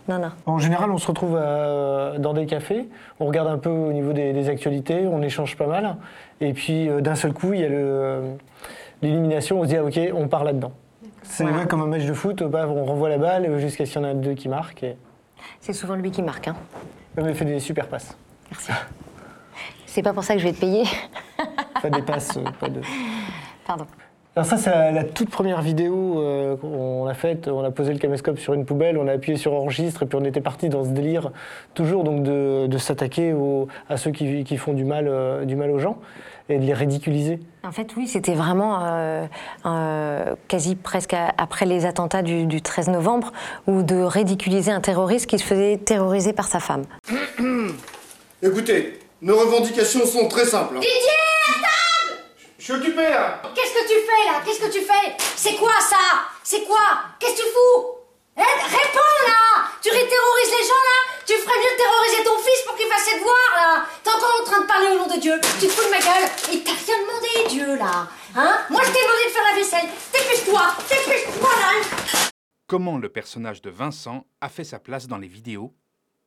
Non, 0.09 0.19
non. 0.19 0.31
En 0.47 0.59
général, 0.59 0.91
on 0.91 0.99
se 0.99 1.07
retrouve 1.07 1.37
à- 1.37 2.19
dans 2.19 2.33
des 2.35 2.47
cafés, 2.47 2.89
on 3.21 3.27
regarde 3.27 3.49
un 3.49 3.59
peu 3.59 3.71
au 3.71 3.93
niveau 3.93 4.13
des, 4.13 4.33
des 4.33 4.49
actualités, 4.49 5.07
on 5.07 5.23
échange 5.23 5.57
pas 5.57 5.67
mal, 5.67 5.97
et 6.41 6.53
puis 6.53 6.89
euh, 6.89 7.01
d'un 7.01 7.15
seul 7.15 7.33
coup, 7.33 7.53
il 7.53 7.61
y 7.61 7.65
a 7.65 7.69
euh, 7.69 8.35
l'élimination, 9.03 9.61
on 9.61 9.65
se 9.65 9.69
dit, 9.69 9.77
ah, 9.77 9.85
ok, 9.85 9.99
on 10.15 10.29
part 10.29 10.45
là-dedans. 10.45 10.73
C'est 11.23 11.45
Voilà. 11.45 11.67
comme 11.67 11.83
un 11.83 11.87
match 11.87 12.05
de 12.05 12.13
foot, 12.15 12.43
bah, 12.45 12.67
on 12.69 12.85
renvoie 12.85 13.09
la 13.09 13.19
balle 13.19 13.59
jusqu'à 13.59 13.85
ce 13.87 13.93
qu'il 13.93 14.01
y 14.03 14.05
en 14.05 14.09
a 14.09 14.15
deux 14.15 14.35
qui 14.35 14.49
marquent. 14.49 14.83
Et... 14.83 14.97
C'est 15.61 15.73
souvent 15.73 15.95
lui 15.95 16.11
qui 16.11 16.23
marque. 16.23 16.49
Hein. 16.49 16.57
On 17.17 17.25
a 17.25 17.35
fait 17.35 17.45
des 17.45 17.61
super 17.61 17.87
passes. 17.89 18.17
Merci. 18.51 18.73
C'est 19.87 20.03
pas 20.03 20.13
pour 20.13 20.25
ça 20.25 20.35
que 20.35 20.41
je 20.41 20.47
vais 20.47 20.53
te 20.53 20.61
payer. 20.61 20.85
Pas 21.83 21.91
des 21.91 22.03
passes, 22.03 22.37
euh, 22.37 22.45
pas 22.59 22.69
de... 22.69 22.81
Pardon. 23.67 23.87
Alors 24.37 24.47
ça, 24.47 24.57
c'est 24.57 24.71
la, 24.71 24.93
la 24.93 25.03
toute 25.05 25.31
première 25.31 25.63
vidéo 25.63 26.21
euh, 26.23 26.57
qu'on 26.57 27.07
a 27.09 27.15
faite. 27.15 27.49
On 27.49 27.65
a 27.65 27.73
posé 27.73 27.93
le 27.93 27.99
caméscope 27.99 28.39
sur 28.39 28.55
une 28.55 28.65
poubelle, 28.65 28.97
on 28.97 29.09
a 29.09 29.13
appuyé 29.13 29.37
sur 29.37 29.53
enregistre, 29.53 30.05
et 30.05 30.07
puis 30.07 30.17
on 30.21 30.25
était 30.25 30.41
parti 30.41 30.69
dans 30.69 30.85
ce 30.85 30.91
délire, 30.91 31.33
toujours 31.75 32.05
donc 32.05 32.23
de, 32.23 32.69
de 32.69 32.79
s'attaquer 32.79 33.35
à 33.89 33.97
ceux 33.97 34.13
qui, 34.13 34.45
qui 34.45 34.57
font 34.57 34.75
du 34.75 34.85
mal, 34.85 35.07
euh, 35.09 35.45
du 35.45 35.57
mal 35.57 35.71
aux 35.73 35.79
gens 35.81 35.99
et 36.49 36.59
de 36.59 36.65
les 36.65 36.73
ridiculiser. 36.73 37.41
En 37.65 37.73
fait, 37.73 37.89
oui, 37.97 38.07
c'était 38.07 38.35
vraiment 38.35 38.79
euh, 38.85 39.27
euh, 39.67 40.35
quasi 40.47 40.77
presque 40.77 41.15
à- 41.15 41.33
après 41.37 41.67
les 41.67 41.85
attentats 41.85 42.23
du, 42.23 42.47
du 42.47 42.63
13 42.63 42.89
novembre, 42.91 43.33
ou 43.67 43.83
de 43.83 43.97
ridiculiser 43.97 44.71
un 44.71 44.81
terroriste 44.81 45.27
qui 45.27 45.39
se 45.41 45.45
faisait 45.45 45.79
terroriser 45.79 46.33
par 46.33 46.47
sa 46.47 46.61
femme. 46.61 46.85
Écoutez, 48.43 49.01
nos 49.21 49.37
revendications 49.37 50.07
sont 50.07 50.29
très 50.29 50.45
simples. 50.45 50.77
hein. 50.77 50.81
Didier 50.81 51.19
Je 51.47 51.53
suis 52.69 52.77
occupé 52.77 53.03
là 53.09 53.41
Qu'est-ce 53.55 53.73
que 53.73 53.89
tu 53.89 53.97
fais 54.05 54.25
là? 54.29 54.43
Qu'est-ce 54.45 54.61
que 54.61 54.71
tu 54.71 54.85
fais? 54.85 55.17
C'est 55.37 55.57
quoi 55.57 55.73
ça? 55.81 56.29
C'est 56.45 56.65
quoi? 56.65 57.17
Qu'est-ce 57.19 57.33
que 57.33 57.39
tu 57.39 57.49
fous? 57.49 57.97
Eh, 58.37 58.41
réponds 58.41 59.17
là! 59.27 59.73
Tu 59.81 59.89
terrorises 59.89 60.53
les 60.53 60.67
gens 60.69 60.85
là? 60.85 60.99
Tu 61.25 61.33
ferais 61.33 61.57
mieux 61.57 61.73
de 61.73 61.81
terroriser 61.81 62.25
ton 62.25 62.37
fils 62.37 62.61
pour 62.67 62.77
qu'il 62.77 62.87
fasse 62.87 63.05
ses 63.09 63.17
devoirs 63.19 63.53
là! 63.57 63.85
T'es 64.05 64.11
encore 64.11 64.41
en 64.43 64.45
train 64.45 64.61
de 64.61 64.67
parler 64.67 64.89
au 64.95 64.99
nom 64.99 65.07
de 65.15 65.19
Dieu. 65.19 65.41
Tu 65.59 65.67
te 65.67 65.73
fous 65.73 65.87
de 65.87 65.91
ma 65.91 65.99
gueule 65.99 66.29
Il 66.53 66.63
t'a 66.63 66.73
rien 66.73 66.99
demandé 67.01 67.49
Dieu 67.49 67.77
là! 67.79 68.07
Hein? 68.37 68.59
Moi 68.69 68.83
je 68.85 68.91
t'ai 68.93 69.01
demandé 69.01 69.25
de 69.25 69.33
faire 69.33 69.49
la 69.49 69.57
vaisselle. 69.57 69.89
Dépêche-toi! 70.13 70.63
Dépêche-toi 70.91 71.49
là 71.49 72.23
Comment 72.67 72.99
le 72.99 73.09
personnage 73.09 73.63
de 73.63 73.71
Vincent 73.71 74.27
a 74.43 74.51
fait 74.51 74.65
sa 74.65 74.79
place 74.79 75.07
dans 75.07 75.17
les 75.17 75.29
vidéos? 75.29 75.73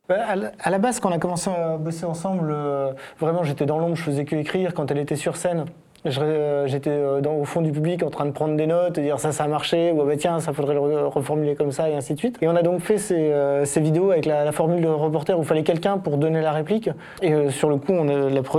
Bah, 0.10 0.26
à 0.26 0.70
la- 0.72 0.80
base, 0.80 1.00
quand 1.00 1.10
on 1.10 1.14
a 1.14 1.20
commencé 1.20 1.52
à 1.52 1.78
bosser 1.78 2.06
ensemble, 2.06 2.50
euh, 2.52 2.94
vraiment 3.20 3.44
j'étais 3.44 3.68
dans 3.68 3.78
l'ombre, 3.78 3.96
je 3.96 4.02
faisais 4.02 4.26
que 4.26 4.36
écrire. 4.36 4.74
Quand 4.74 4.90
elle 4.90 4.98
était 4.98 5.16
sur 5.16 5.38
scène, 5.38 5.66
j'étais 6.06 6.90
euh, 6.90 7.22
au 7.22 7.46
fond 7.46 7.62
du 7.62 7.72
public 7.72 8.02
en 8.04 8.10
train 8.10 8.26
de 8.26 8.32
prendre 8.32 8.56
des 8.56 8.66
notes 8.66 8.98
et 8.98 9.02
dire 9.02 9.20
ça, 9.20 9.32
ça 9.32 9.44
a 9.44 9.48
marché, 9.48 9.92
ou 9.92 10.02
ah 10.02 10.06
bah 10.06 10.18
tiens, 10.18 10.40
ça 10.40 10.52
faudrait 10.52 10.74
le 10.74 10.80
re- 10.80 11.06
reformuler 11.06 11.56
comme 11.56 11.72
ça, 11.72 11.90
et 11.90 11.96
ainsi 11.96 12.14
de 12.14 12.20
suite. 12.20 12.38
Et 12.42 12.48
on 12.48 12.56
a 12.56 12.64
donc 12.64 12.82
fait 12.82 12.98
ces, 12.98 13.16
euh, 13.32 13.66
vidéos 13.78 14.12
avec 14.12 14.26
la, 14.26 14.52
formule 14.52 14.82
de 14.82 14.88
reporter 14.88 15.38
où 15.38 15.44
il 15.44 15.48
fallait 15.48 15.64
quelqu'un 15.64 15.98
pour 15.98 16.18
donner 16.18 16.42
la 16.42 16.52
réplique. 16.52 16.90
Et 17.22 17.34
euh, 17.34 17.50
sur 17.50 17.70
le 17.70 17.78
coup, 17.78 17.94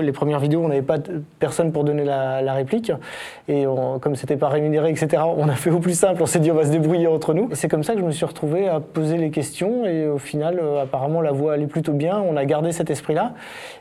les 0.01 0.13
premières 0.13 0.39
vidéos, 0.39 0.63
on 0.65 0.69
n'avait 0.69 0.83
pas 0.83 0.99
personne 1.39 1.73
pour 1.73 1.85
donner 1.85 2.05
la, 2.05 2.53
réplique. 2.53 2.93
Et 3.49 3.67
on- 3.67 3.99
comme 3.99 4.15
c'était 4.15 4.37
pas 4.37 4.49
rémunéré, 4.49 4.91
etc., 4.91 5.23
on 5.37 5.49
a 5.49 5.55
fait 5.55 5.71
au 5.71 5.79
plus 5.79 5.99
simple, 5.99 6.23
on 6.23 6.27
s'est 6.27 6.39
dit 6.41 6.51
on 6.51 6.55
va 6.55 6.65
se 6.65 6.71
débrouiller 6.71 7.07
entre 7.09 7.35
nous. 7.35 7.49
C'est 7.53 7.69
comme 7.69 7.83
ça 7.83 7.95
que 7.95 8.01
je 8.01 8.05
me 8.05 8.11
suis 8.13 8.25
retrouvé 8.27 8.69
à 8.69 8.81
poser 8.81 9.17
les 9.17 9.31
questions 9.31 9.85
et 9.85 10.07
au 10.07 10.19
final, 10.19 10.61
euh, 10.63 10.83
apparemment, 10.83 11.21
la 11.21 11.33
voix 11.33 11.55
allait 11.55 11.67
plutôt 11.67 11.93
bien. 11.93 12.21
On 12.21 12.37
a 12.37 12.45
gardé 12.45 12.73
cet 12.73 12.91
esprit-là 12.91 13.33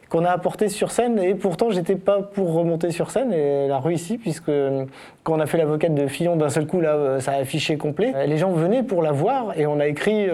qu'on 0.09 0.25
a 0.25 0.29
apporté 0.29 0.67
sur 0.67 0.91
scène 0.91 1.19
et 1.19 1.35
pourtant, 1.35 1.69
j'étais 1.69 1.95
pas 1.95 2.21
pour 2.21 2.53
remonter 2.53 2.91
sur 2.91 3.11
scène 3.11 3.31
elle 3.65 3.71
a 3.71 3.79
réussi 3.79 4.17
puisque 4.17 4.49
euh, 4.49 4.85
quand 5.23 5.33
on 5.33 5.39
a 5.39 5.45
fait 5.45 5.57
l'avocate 5.57 5.93
de 5.93 6.07
Fillon, 6.07 6.35
d'un 6.35 6.49
seul 6.49 6.67
coup, 6.67 6.81
là, 6.81 6.95
euh, 6.95 7.19
ça 7.19 7.33
a 7.33 7.35
affiché 7.35 7.77
complet. 7.77 8.13
Euh, 8.15 8.25
Les 8.25 8.37
gens 8.37 8.51
venaient 8.51 8.83
pour 8.83 9.01
la 9.01 9.11
voir 9.11 9.57
et 9.57 9.65
on 9.65 9.79
a 9.79 9.87
écrit 9.87 10.27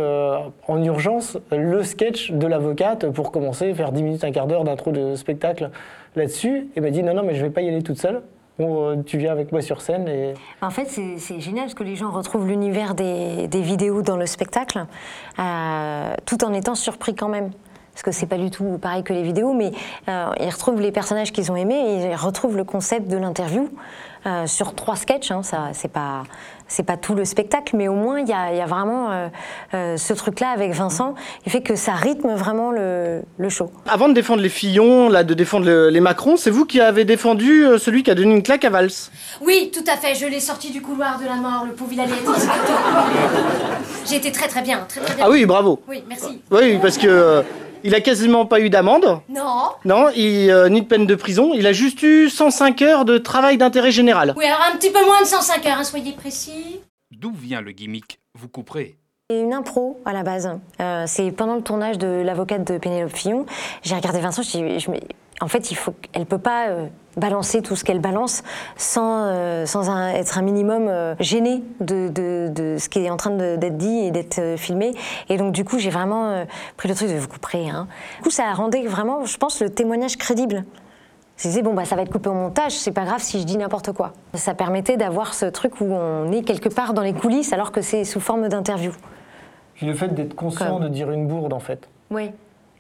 en 0.68 0.84
urgence 0.84 1.38
le 1.52 1.84
sketch 1.84 2.32
de 2.32 2.48
l'avocate 2.48 3.10
pour 3.10 3.32
commencer, 3.32 3.74
faire 3.74 3.92
10 3.92 4.04
minutes, 4.04 4.24
un 4.24 4.32
quart 4.32 4.48
d'heure 4.48 4.64
d'intro 4.64 4.92
de 4.92 5.16
spectacle 5.16 5.70
là-dessus. 6.16 6.68
Et 6.76 6.82
m'a 6.82 6.90
dit 6.90 7.04
non, 7.04 7.14
non, 7.14 7.24
mais 7.24 7.36
je 7.36 7.44
vais 7.44 7.50
pas 7.50 7.62
y 7.62 7.68
aller 7.68 7.84
toute 7.84 8.00
seule. 8.00 8.22
Tu 9.06 9.20
viens 9.20 9.32
avec 9.32 9.52
moi 9.52 9.62
sur 9.62 9.82
scène 9.82 10.08
et 10.08 10.34
En 10.64 10.72
fait, 10.72 10.86
c'est 10.86 11.40
génial 11.40 11.66
parce 11.66 11.76
que 11.76 11.84
les 11.84 11.96
gens 11.96 12.10
retrouvent 12.10 12.48
l'univers 12.48 12.96
des, 12.96 13.48
vidéos 13.54 14.02
dans 14.02 14.18
le 14.18 14.26
spectacle, 14.26 14.86
tout 16.26 16.44
en 16.44 16.54
étant 16.54 16.74
surpris 16.74 17.14
quand 17.14 17.30
même. 17.30 17.52
Parce 17.98 18.04
que 18.04 18.12
c'est 18.12 18.28
pas 18.28 18.38
du 18.38 18.52
tout 18.52 18.78
pareil 18.80 19.02
que 19.02 19.12
les 19.12 19.24
vidéos, 19.24 19.54
mais 19.54 19.72
euh, 20.08 20.28
ils 20.40 20.52
retrouvent 20.52 20.80
les 20.80 20.92
personnages 20.92 21.32
qu'ils 21.32 21.52
ont 21.52 21.56
aimés 21.56 21.80
et 22.04 22.12
ils 22.12 22.16
retrouvent 22.16 22.56
le 22.56 22.64
concept 22.64 23.08
de 23.08 23.18
l'interview 23.18 23.70
euh, 24.28 24.46
sur 24.46 24.76
trois 24.76 24.96
sketchs. 24.96 25.32
Hein, 25.32 25.42
ça, 25.42 25.70
c'est 25.74 25.88
pas, 25.92 26.22
c'est 26.68 26.84
pas 26.84 26.96
tout 26.96 27.16
le 27.16 27.26
spectacle, 27.26 27.76
mais 27.76 27.88
au 27.88 27.96
moins 27.96 28.20
il 28.20 28.28
y 28.30 28.34
a, 28.34 28.52
il 28.52 28.58
y 28.58 28.62
a 28.62 28.68
vraiment 28.68 29.10
euh, 29.10 29.28
euh, 29.74 29.98
ce 29.98 30.14
truc-là 30.14 30.50
avec 30.50 30.74
Vincent. 30.74 31.16
Il 31.48 31.52
fait 31.52 31.62
que 31.62 31.76
ça 31.76 31.94
rythme 31.94 32.36
vraiment 32.36 32.70
le, 32.70 33.24
le 33.40 33.50
show. 33.50 33.72
Avant 33.90 34.10
de 34.10 34.14
défendre 34.14 34.44
les 34.44 34.50
Fillon, 34.50 35.10
là, 35.10 35.24
de 35.24 35.34
défendre 35.34 35.66
le- 35.66 35.90
les 35.90 36.00
Macron, 36.00 36.38
c'est 36.38 36.52
vous 36.52 36.66
qui 36.66 36.80
avez 36.80 37.04
défendu 37.04 37.66
celui 37.80 38.04
qui 38.04 38.12
a 38.12 38.16
donné 38.16 38.36
une 38.36 38.44
claque 38.44 38.64
à 38.64 38.70
Valls. 38.70 38.92
Oui, 39.42 39.72
tout 39.74 39.84
à 39.92 39.98
fait, 39.98 40.14
je 40.14 40.28
l'ai 40.28 40.40
sorti 40.40 40.70
du 40.70 40.84
couloir 40.84 41.18
de 41.20 41.26
la 41.26 41.38
mort, 41.38 41.66
le 41.66 41.74
pauvre 41.74 41.90
il 41.94 42.00
allait 42.00 42.12
être. 42.12 42.48
J'ai 44.06 44.18
été 44.18 44.32
très 44.32 44.48
très 44.48 44.62
bien, 44.62 44.86
très 44.88 45.02
très 45.02 45.16
bien. 45.16 45.26
Ah 45.28 45.32
oui, 45.32 45.48
bravo. 45.48 45.82
Oui, 45.88 46.04
merci. 46.08 46.44
Oui, 46.52 46.78
parce 46.80 47.00
que 47.00 47.08
euh, 47.08 47.42
il 47.84 47.96
a 47.96 48.02
quasiment 48.02 48.46
pas 48.46 48.60
eu 48.60 48.70
d'amende. 48.70 49.20
Non 49.30 49.70
Non, 49.86 50.10
il, 50.16 50.50
euh, 50.50 50.70
ni 50.70 50.82
de 50.82 50.86
peine 50.88 51.06
de 51.06 51.16
prison. 51.16 51.52
Il 51.54 51.66
a 51.68 51.74
juste 51.74 52.02
eu 52.04 52.30
105 52.30 52.82
heures 52.82 53.06
de 53.06 53.18
travail 53.18 53.58
d'intérêt 53.58 53.92
général. 53.92 54.34
Oui, 54.38 54.46
alors 54.46 54.62
un 54.74 54.78
petit 54.78 54.92
peu 54.92 55.04
moins 55.06 55.22
de 55.22 55.28
105 55.28 55.66
heures, 55.66 55.78
hein, 55.80 55.84
soyez 55.84 56.14
précis. 56.14 56.82
D'où 57.12 57.32
vient 57.34 57.62
le 57.62 57.72
gimmick 57.72 58.20
Vous 58.38 58.48
couperez. 58.50 58.98
C'est 59.30 59.40
une 59.42 59.54
impro 59.54 60.00
à 60.06 60.14
la 60.14 60.24
base. 60.24 60.50
Euh, 60.80 61.04
c'est 61.06 61.32
pendant 61.32 61.56
le 61.56 61.62
tournage 61.62 61.98
de 61.98 62.08
l'avocate 62.08 62.64
de 62.72 62.78
Pénélope 62.78 63.14
Fillon. 63.16 63.46
J'ai 63.84 63.96
regardé 63.96 64.20
Vincent, 64.20 64.42
je, 64.42 64.52
dis- 64.58 64.80
je 64.80 64.90
me- 64.92 64.98
en 65.42 65.48
fait, 65.48 65.70
il 65.72 65.76
faut, 65.76 65.94
elle 66.14 66.26
peut 66.26 66.38
pas 66.38 66.68
euh, 66.70 66.88
balancer 67.18 67.62
tout 67.62 67.76
ce 67.76 67.84
qu'elle 67.84 68.00
balance 68.00 68.44
sans, 68.78 69.26
euh, 69.26 69.66
sans 69.66 69.90
un- 69.90 70.10
être 70.10 70.38
un 70.38 70.42
minimum 70.42 70.88
euh, 70.88 71.16
gêné 71.20 71.64
de, 71.82 72.08
de- 72.10 72.50
de 72.54 72.78
ce 72.80 72.88
qui 72.90 73.00
est 73.00 73.10
en 73.10 73.18
train 73.18 73.32
d'être 73.32 73.78
dit 73.78 74.00
et 74.06 74.12
d'être 74.12 74.40
euh, 74.40 74.58
filmé. 74.58 74.94
Et 75.30 75.38
donc, 75.38 75.52
du 75.52 75.66
coup, 75.66 75.80
j'ai 75.80 75.90
vraiment 75.90 76.30
euh, 76.30 76.46
pris 76.78 76.88
le 76.88 76.96
truc 76.96 77.10
de 77.10 77.16
vous 77.18 77.28
couper. 77.28 77.70
Hein. 77.70 77.88
Du 78.18 78.24
coup, 78.24 78.30
ça 78.32 78.52
rendait 78.54 78.86
vraiment, 78.86 79.26
je 79.26 79.38
pense, 79.38 79.62
le 79.62 79.70
témoignage 79.70 80.18
crédible. 80.18 80.64
Je 81.38 81.48
disais, 81.48 81.62
bon, 81.62 81.74
bah, 81.76 81.86
ça 81.86 81.96
va 81.96 82.02
être 82.02 82.12
coupé 82.12 82.30
au 82.30 82.34
montage, 82.34 82.72
c'est 82.72 82.92
pas 82.92 83.04
grave 83.06 83.22
si 83.22 83.40
je 83.40 83.46
dis 83.46 83.58
n'importe 83.58 83.92
quoi. 83.92 84.14
Ça 84.34 84.56
permettait 84.56 84.98
d'avoir 84.98 85.34
ce 85.36 85.46
truc 85.46 85.82
où 85.82 85.86
on 85.86 86.32
est 86.32 86.42
quelque 86.42 86.70
part 86.70 86.94
dans 86.96 87.04
les 87.04 87.14
coulisses 87.14 87.54
alors 87.54 87.72
que 87.72 87.82
c'est 87.82 88.04
sous 88.06 88.20
forme 88.20 88.48
d'interview. 88.50 88.92
Puis 89.76 89.86
le 89.86 89.94
fait 89.94 90.08
d'être 90.08 90.34
conscient 90.36 90.78
Comme. 90.78 90.84
de 90.86 90.88
dire 90.90 91.12
une 91.12 91.28
bourde 91.28 91.54
en 91.54 91.60
fait. 91.60 91.88
Oui. 92.10 92.32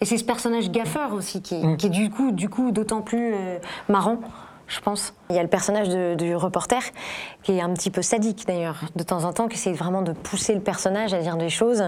Et 0.01 0.05
c'est 0.05 0.17
ce 0.17 0.23
personnage 0.23 0.69
gaffeur 0.69 1.13
aussi 1.13 1.41
qui, 1.41 1.61
qui 1.77 1.87
est 1.87 1.89
du 1.89 2.09
coup, 2.09 2.31
du 2.31 2.49
coup 2.49 2.71
d'autant 2.71 3.01
plus 3.01 3.33
euh, 3.33 3.57
marrant, 3.89 4.19
je 4.67 4.79
pense. 4.79 5.13
Il 5.29 5.35
y 5.35 5.39
a 5.39 5.43
le 5.43 5.49
personnage 5.49 5.89
de- 5.89 6.15
du 6.15 6.35
reporter 6.35 6.81
qui 7.43 7.53
est 7.53 7.61
un 7.61 7.73
petit 7.73 7.89
peu 7.89 8.01
sadique 8.01 8.45
d'ailleurs, 8.45 8.81
de 8.95 9.03
temps 9.03 9.23
en 9.23 9.33
temps, 9.33 9.47
qui 9.47 9.55
essaie 9.55 9.73
vraiment 9.73 10.01
de 10.03 10.11
pousser 10.13 10.53
le 10.53 10.61
personnage 10.61 11.13
à 11.13 11.21
dire 11.21 11.37
des 11.37 11.49
choses, 11.49 11.83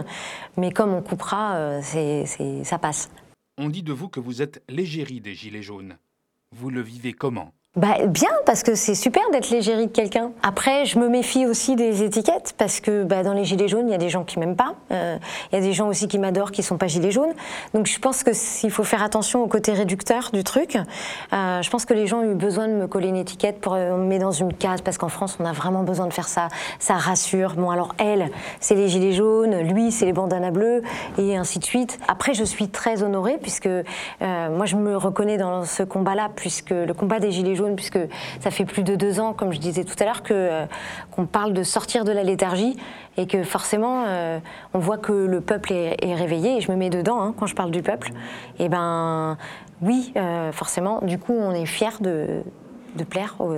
mais 0.58 0.72
comme 0.72 0.94
on 0.94 1.02
coupera, 1.02 1.56
euh, 1.56 1.80
c'est, 1.84 2.26
c'est- 2.26 2.64
ça 2.64 2.80
passe. 2.80 3.10
On 3.58 3.70
dit 3.70 3.84
de 3.84 3.92
vous 3.94 4.08
que 4.08 4.20
vous 4.20 4.42
êtes 4.42 4.64
l'égérie 4.70 5.20
des 5.22 5.36
Gilets 5.36 5.62
jaunes. 5.62 5.98
Vous 6.56 6.70
le 6.70 6.82
vivez 6.82 7.14
comment? 7.14 7.52
Bah, 7.80 7.96
bien, 8.08 8.28
parce 8.46 8.62
que 8.62 8.76
c'est 8.76 8.94
super 8.94 9.22
d'être 9.32 9.52
l'égérie 9.52 9.88
de 9.88 9.92
quelqu'un. 9.94 10.32
Après, 10.44 10.84
je 10.84 11.00
me 11.00 11.08
méfie 11.08 11.46
aussi 11.46 11.78
des 11.78 12.04
étiquettes, 12.04 12.54
parce 12.58 12.82
que 12.82 13.04
bah, 13.04 13.24
dans 13.24 13.32
les 13.32 13.46
gilets 13.46 13.70
jaunes, 13.70 13.88
il 13.88 13.92
y 13.92 13.96
a 13.96 13.98
des 13.98 14.10
gens 14.10 14.26
qui 14.26 14.38
m'aiment 14.38 14.58
pas. 14.58 14.74
Euh, 14.92 15.18
Il 15.54 15.56
y 15.56 15.58
a 15.58 15.62
des 15.62 15.72
gens 15.72 15.88
aussi 15.88 16.10
qui 16.10 16.20
m'adorent, 16.20 16.52
qui 16.52 16.62
sont 16.62 16.78
pas 16.78 16.88
gilets 16.88 17.12
jaunes. 17.12 17.32
Donc 17.74 17.88
je 17.88 17.98
pense 18.00 18.24
que 18.24 18.32
s'il 18.34 18.70
faut 18.70 18.84
faire 18.84 19.02
attention 19.02 19.42
au 19.44 19.48
côté 19.48 19.72
réducteur 19.72 20.32
du 20.34 20.44
truc. 20.44 20.76
Euh, 21.32 21.62
je 21.62 21.70
pense 21.70 21.86
que 21.86 21.94
les 21.94 22.06
gens 22.06 22.20
ont 22.20 22.30
eu 22.30 22.36
besoin 22.36 22.68
de 22.68 22.74
me 22.74 22.86
coller 22.86 23.08
une 23.08 23.16
étiquette 23.16 23.62
pour 23.62 23.76
euh, 23.76 23.96
me 23.96 24.04
met 24.04 24.20
dans 24.20 24.32
une 24.32 24.54
case, 24.54 24.82
parce 24.82 24.98
qu'en 24.98 25.08
France, 25.08 25.38
on 25.40 25.46
a 25.46 25.54
vraiment 25.54 25.84
besoin 25.84 26.08
de 26.08 26.14
faire 26.14 26.28
ça. 26.28 26.50
Ça 26.80 26.96
rassure. 26.96 27.54
Bon, 27.54 27.70
alors 27.70 27.96
elle, 27.98 28.30
c'est 28.60 28.76
les 28.76 28.90
gilets 28.90 29.14
jaunes, 29.14 29.58
lui, 29.58 29.94
c'est 29.94 30.06
les 30.06 30.12
bandanas 30.12 30.52
bleus, 30.52 30.82
et 31.18 31.38
ainsi 31.38 31.60
de 31.60 31.64
suite. 31.64 31.98
Après, 32.10 32.34
je 32.34 32.44
suis 32.44 32.68
très 32.68 33.04
honorée, 33.04 33.38
puisque 33.42 33.70
moi, 34.20 34.66
je 34.66 34.76
me 34.76 34.98
reconnais 34.98 35.38
dans 35.38 35.64
ce 35.64 35.84
combat-là, 35.84 36.30
puisque 36.36 36.72
le 36.72 36.94
combat 36.94 37.20
des 37.20 37.32
gilets 37.32 37.56
jaunes, 37.56 37.69
puisque 37.76 38.00
ça 38.40 38.52
fait 38.52 38.66
plus 38.66 38.84
de 38.84 38.96
deux 38.96 39.20
ans, 39.20 39.34
comme 39.34 39.52
je 39.54 39.60
disais 39.60 39.84
tout 39.84 39.96
à 40.00 40.06
l'heure, 40.06 40.24
euh, 40.32 40.66
qu'on 41.12 41.26
parle 41.26 41.54
de 41.54 41.64
sortir 41.64 42.04
de 42.04 42.12
la 42.12 42.24
léthargie 42.24 42.78
et 43.18 43.28
que 43.28 43.44
forcément, 43.44 44.06
euh, 44.08 44.40
on 44.74 44.80
voit 44.80 44.98
que 44.98 45.12
le 45.12 45.42
peuple 45.42 45.74
est, 45.74 45.98
est 46.04 46.16
réveillé. 46.16 46.58
Et 46.58 46.62
je 46.62 46.72
me 46.72 46.78
mets 46.78 46.90
dedans 46.90 47.22
hein, 47.22 47.34
quand 47.38 47.46
je 47.46 47.56
parle 47.56 47.72
du 47.72 47.82
peuple. 47.82 48.12
Et 48.60 48.70
ben, 48.70 49.38
oui, 49.82 50.14
euh, 50.18 50.52
forcément. 50.52 51.00
Du 51.02 51.18
coup, 51.18 51.34
on 51.34 51.52
est 51.52 51.66
fier 51.66 51.98
de, 52.02 52.42
de 52.96 53.04
plaire. 53.04 53.36
Aux, 53.40 53.56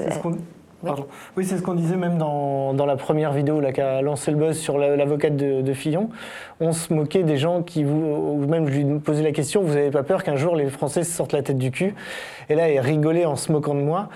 Oui, 1.37 1.45
c'est 1.45 1.57
ce 1.57 1.61
qu'on 1.61 1.73
disait 1.75 1.95
même 1.95 2.17
dans, 2.17 2.73
dans 2.73 2.85
la 2.85 2.95
première 2.95 3.31
vidéo 3.33 3.61
qui 3.73 3.81
a 3.81 4.01
lancé 4.01 4.31
le 4.31 4.37
buzz 4.37 4.57
sur 4.57 4.77
la- 4.77 4.95
l'avocate 4.95 5.35
de, 5.35 5.61
de 5.61 5.73
Fillon. 5.73 6.09
On 6.59 6.71
se 6.73 6.93
moquait 6.93 7.23
des 7.23 7.37
gens 7.37 7.61
qui 7.63 7.83
vous, 7.83 8.37
ou 8.41 8.45
même 8.47 8.67
je 8.67 8.79
lui 8.79 8.99
posais 8.99 9.23
la 9.23 9.31
question, 9.31 9.61
vous 9.61 9.73
n'avez 9.75 9.91
pas 9.91 10.03
peur 10.03 10.23
qu'un 10.23 10.35
jour 10.35 10.55
les 10.55 10.69
Français 10.69 11.03
se 11.03 11.11
sortent 11.11 11.33
la 11.33 11.43
tête 11.43 11.57
du 11.57 11.71
cul? 11.71 11.93
Et 12.49 12.55
là, 12.55 12.69
elle 12.69 12.79
rigolait 12.79 13.25
en 13.25 13.35
se 13.35 13.51
moquant 13.51 13.75
de 13.75 13.81
moi. 13.81 14.09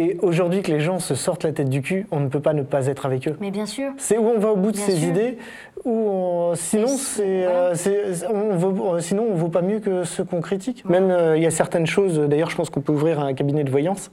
Et 0.00 0.16
aujourd'hui 0.22 0.62
que 0.62 0.70
les 0.70 0.78
gens 0.78 1.00
se 1.00 1.16
sortent 1.16 1.42
la 1.42 1.50
tête 1.50 1.68
du 1.68 1.82
cul, 1.82 2.06
on 2.12 2.20
ne 2.20 2.28
peut 2.28 2.38
pas 2.38 2.52
ne 2.52 2.62
pas 2.62 2.86
être 2.86 3.04
avec 3.04 3.26
eux. 3.26 3.36
Mais 3.40 3.50
bien 3.50 3.66
sûr. 3.66 3.90
C'est 3.96 4.16
où 4.16 4.28
on 4.28 4.38
va 4.38 4.52
au 4.52 4.56
bout 4.56 4.70
de 4.70 4.76
Bien 4.76 4.86
ses 4.86 4.92
sûr. 4.96 5.08
idées, 5.08 5.38
ou 5.84 5.90
on- 5.90 6.54
sinon 6.54 6.86
c'est, 6.86 7.46
euh, 7.46 7.74
c'est- 7.74 8.24
on 8.32 8.54
vaut, 8.56 8.94
euh, 8.94 9.00
sinon 9.00 9.26
on 9.28 9.34
vaut 9.34 9.48
pas 9.48 9.60
mieux 9.62 9.80
que 9.80 10.04
ceux 10.04 10.22
qu'on 10.22 10.40
critique. 10.40 10.84
Même 10.88 11.10
euh, 11.10 11.36
il 11.36 11.42
y 11.42 11.46
a 11.46 11.50
certaines 11.50 11.86
choses. 11.88 12.16
D'ailleurs, 12.20 12.48
je 12.50 12.54
pense 12.54 12.70
qu'on 12.70 12.80
peut 12.80 12.92
ouvrir 12.92 13.18
un 13.18 13.34
cabinet 13.34 13.64
de 13.64 13.70
voyance. 13.70 14.12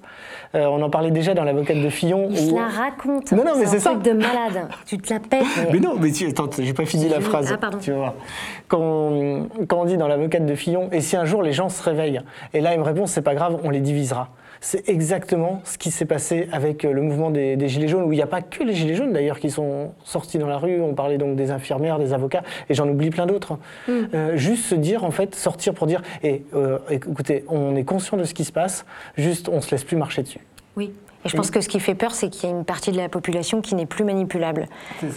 Euh, 0.56 0.65
on 0.65 0.82
en 0.82 0.89
parlait 0.89 1.12
déjà 1.12 1.36
dans 1.36 1.43
l'avocate 1.43 1.80
de 1.80 1.89
Fillon. 1.89 2.30
Il 2.32 2.38
se 2.38 2.52
où- 2.52 2.56
la 2.58 2.65
raconte. 2.67 3.32
Non, 3.34 3.43
non, 3.45 3.52
mais 3.60 3.67
c'est 3.67 3.76
un 3.78 3.80
ça. 3.80 3.89
truc 3.91 4.02
de 4.02 4.13
malade. 4.13 4.67
Tu 4.88 4.98
te 4.98 5.13
la 5.13 5.19
pètes. 5.19 5.43
mais- 5.58 5.74
Mais 5.74 5.80
non, 5.80 5.95
mais 6.00 6.12
tu, 6.12 6.26
attends, 6.28 6.50
j'ai 6.58 6.74
pas 6.74 6.86
fini 6.86 7.10
la 7.10 7.19
phrase. 7.21 7.52
ah, 7.54 7.58
pardon. 7.58 7.78
Tu 7.78 7.91
voir. 7.91 8.15
Quand 8.67 8.80
on, 8.82 9.48
quand 9.67 9.82
on 9.82 9.86
dit 9.86 9.98
dans 9.98 10.08
l'avocate 10.08 10.48
de 10.48 10.56
Fillon, 10.56 10.89
et 10.91 11.02
si 11.02 11.15
un 11.15 11.26
jour 11.26 11.43
les 11.43 11.52
gens 11.54 11.69
se 11.69 11.84
réveillent, 11.84 12.21
et 12.56 12.62
là 12.62 12.74
il 12.74 12.80
me 12.80 12.84
répond, 12.86 13.06
c'est 13.06 13.21
pas 13.21 13.36
grave, 13.36 13.60
on 13.63 13.69
les 13.69 13.82
divisera. 13.82 14.30
C'est 14.67 14.89
exactement 14.89 15.62
ce 15.63 15.78
qui 15.78 15.91
s'est 15.91 16.08
passé 16.08 16.49
avec 16.51 16.86
euh, 16.86 16.91
le 16.91 17.04
mouvement 17.04 17.30
des, 17.30 17.56
des 17.56 17.67
Gilets 17.67 17.88
jaunes, 17.88 18.01
où 18.01 18.12
il 18.13 18.15
n'y 18.15 18.23
a 18.23 18.28
pas 18.28 18.41
que 18.41 18.63
les 18.63 18.73
Gilets 18.73 18.95
jaunes 18.95 19.13
d'ailleurs 19.13 19.39
qui 19.39 19.51
sont 19.51 19.91
sortis 20.04 20.39
dans 20.39 20.47
la 20.47 20.58
rue. 20.58 20.82
On 20.82 20.95
parlait 20.95 21.19
donc 21.19 21.36
des 21.36 21.51
infirmières, 21.51 21.99
des 21.99 22.13
avocats, 22.13 22.41
et 22.67 22.73
j'en 22.73 22.89
oublie 22.89 23.12
plein 23.12 23.28
d'autres. 23.28 23.60
Mm. 23.88 23.91
Euh, 24.15 24.38
juste 24.38 24.65
se 24.65 24.73
dire, 24.73 25.04
en 25.04 25.12
fait, 25.12 25.36
sortir 25.36 25.75
pour 25.75 25.86
dire, 25.86 26.01
et 26.23 26.45
euh, 26.56 26.80
écoutez, 26.89 27.45
on 27.47 27.75
est 27.75 27.84
conscient 27.84 28.17
de 28.17 28.23
ce 28.23 28.34
qui 28.34 28.43
se 28.43 28.51
passe, 28.51 28.88
juste 29.17 29.49
on 29.49 29.62
se 29.62 29.69
laisse 29.69 29.84
plus 29.84 29.97
marcher 29.97 30.23
dessus. 30.23 30.39
Oui. 30.75 30.91
Et 31.25 31.30
je 31.30 31.38
pense 31.38 31.51
que 31.51 31.62
ce 31.62 31.69
qui 31.69 31.80
fait 31.80 31.93
peur, 31.93 32.15
c'est 32.15 32.30
qu'il 32.30 32.49
y 32.49 32.51
a 32.51 32.56
une 32.56 32.65
partie 32.65 32.91
de 32.91 32.97
la 32.97 33.08
population 33.08 33.62
qui 33.62 33.75
n'est 33.75 33.86
plus 33.86 34.04
manipulable. 34.04 34.67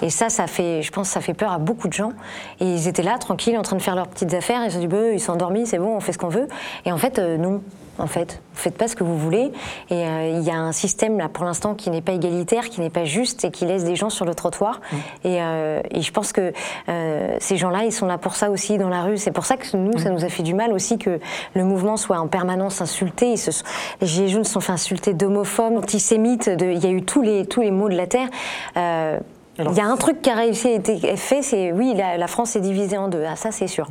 Et 0.02 0.10
ça, 0.10 0.28
ça 0.28 0.46
fait, 0.46 0.82
je 0.82 0.92
pense, 0.92 1.08
que 1.08 1.14
ça 1.14 1.22
fait 1.22 1.32
peur 1.32 1.52
à 1.52 1.58
beaucoup 1.58 1.88
de 1.88 1.94
gens. 1.94 2.12
Et 2.60 2.66
ils 2.66 2.86
étaient 2.86 3.02
là, 3.02 3.16
tranquilles, 3.16 3.56
en 3.56 3.62
train 3.62 3.76
de 3.76 3.82
faire 3.82 3.94
leurs 3.94 4.08
petites 4.08 4.34
affaires. 4.34 4.62
Ils 4.64 4.70
se 4.70 4.74
sont 4.74 4.80
dit, 4.80 4.88
bah, 4.88 5.10
ils 5.12 5.20
sont 5.20 5.32
endormis, 5.32 5.66
c'est 5.66 5.78
bon, 5.78 5.96
on 5.96 6.00
fait 6.00 6.12
ce 6.12 6.18
qu'on 6.18 6.28
veut. 6.28 6.48
Et 6.84 6.92
en 6.92 6.98
fait, 6.98 7.18
euh, 7.18 7.38
non. 7.38 7.62
En 7.98 8.06
fait. 8.06 8.40
Vous 8.54 8.60
faites 8.60 8.76
pas 8.76 8.88
ce 8.88 8.96
que 8.96 9.04
vous 9.04 9.16
voulez. 9.16 9.52
Et 9.90 9.94
euh, 10.06 10.38
il 10.38 10.42
y 10.44 10.50
a 10.50 10.56
un 10.56 10.72
système 10.72 11.18
là 11.18 11.28
pour 11.28 11.44
l'instant 11.44 11.74
qui 11.74 11.90
n'est 11.90 12.00
pas 12.02 12.12
égalitaire, 12.12 12.68
qui 12.68 12.80
n'est 12.80 12.90
pas 12.90 13.04
juste 13.04 13.44
et 13.44 13.50
qui 13.50 13.64
laisse 13.66 13.84
des 13.84 13.96
gens 13.96 14.10
sur 14.10 14.24
le 14.24 14.34
trottoir. 14.34 14.80
Et, 15.24 15.40
euh, 15.42 15.80
et 15.90 16.02
je 16.02 16.12
pense 16.12 16.32
que 16.32 16.52
euh, 16.88 17.36
ces 17.40 17.56
gens-là, 17.56 17.84
ils 17.84 17.92
sont 17.92 18.06
là 18.06 18.18
pour 18.18 18.34
ça 18.34 18.50
aussi 18.50 18.78
dans 18.78 18.88
la 18.88 19.02
rue. 19.02 19.16
C'est 19.16 19.30
pour 19.32 19.44
ça 19.46 19.56
que 19.56 19.76
nous, 19.76 19.96
ça 19.98 20.10
nous 20.10 20.24
a 20.24 20.28
fait 20.28 20.42
du 20.42 20.54
mal 20.54 20.72
aussi 20.72 20.98
que 20.98 21.20
le 21.54 21.64
mouvement 21.64 21.96
soit 21.96 22.18
en 22.18 22.26
permanence 22.28 22.80
insulté. 22.80 23.32
Ils 23.32 23.38
se 23.38 23.50
sont- 23.52 23.64
les 24.00 24.06
Gilets 24.06 24.28
jaunes 24.28 24.44
se 24.44 24.52
sont 24.52 24.60
fait 24.60 24.72
insulter 24.72 25.14
d'homophobes, 25.14 25.76
antisémites. 25.76 26.48
de- 26.48 26.66
Il 26.66 26.82
y 26.84 26.86
a 26.86 26.90
eu 26.90 27.02
tous 27.02 27.22
les, 27.22 27.46
tous 27.46 27.60
les 27.60 27.70
maux 27.70 27.88
de 27.88 27.96
la 27.96 28.06
terre. 28.06 28.28
Alors, 29.58 29.72
il 29.72 29.76
y 29.76 29.80
a 29.80 29.86
un 29.86 29.96
truc 29.96 30.22
qui 30.22 30.30
a 30.30 30.34
réussi 30.34 30.68
à 30.68 30.72
être 30.74 31.16
fait, 31.18 31.42
c'est 31.42 31.72
oui, 31.72 31.94
la, 31.96 32.16
la 32.16 32.26
France 32.28 32.54
est 32.54 32.60
divisée 32.60 32.96
en 32.96 33.08
deux, 33.08 33.24
ah, 33.28 33.34
ça 33.34 33.50
c'est 33.50 33.66
sûr. 33.66 33.88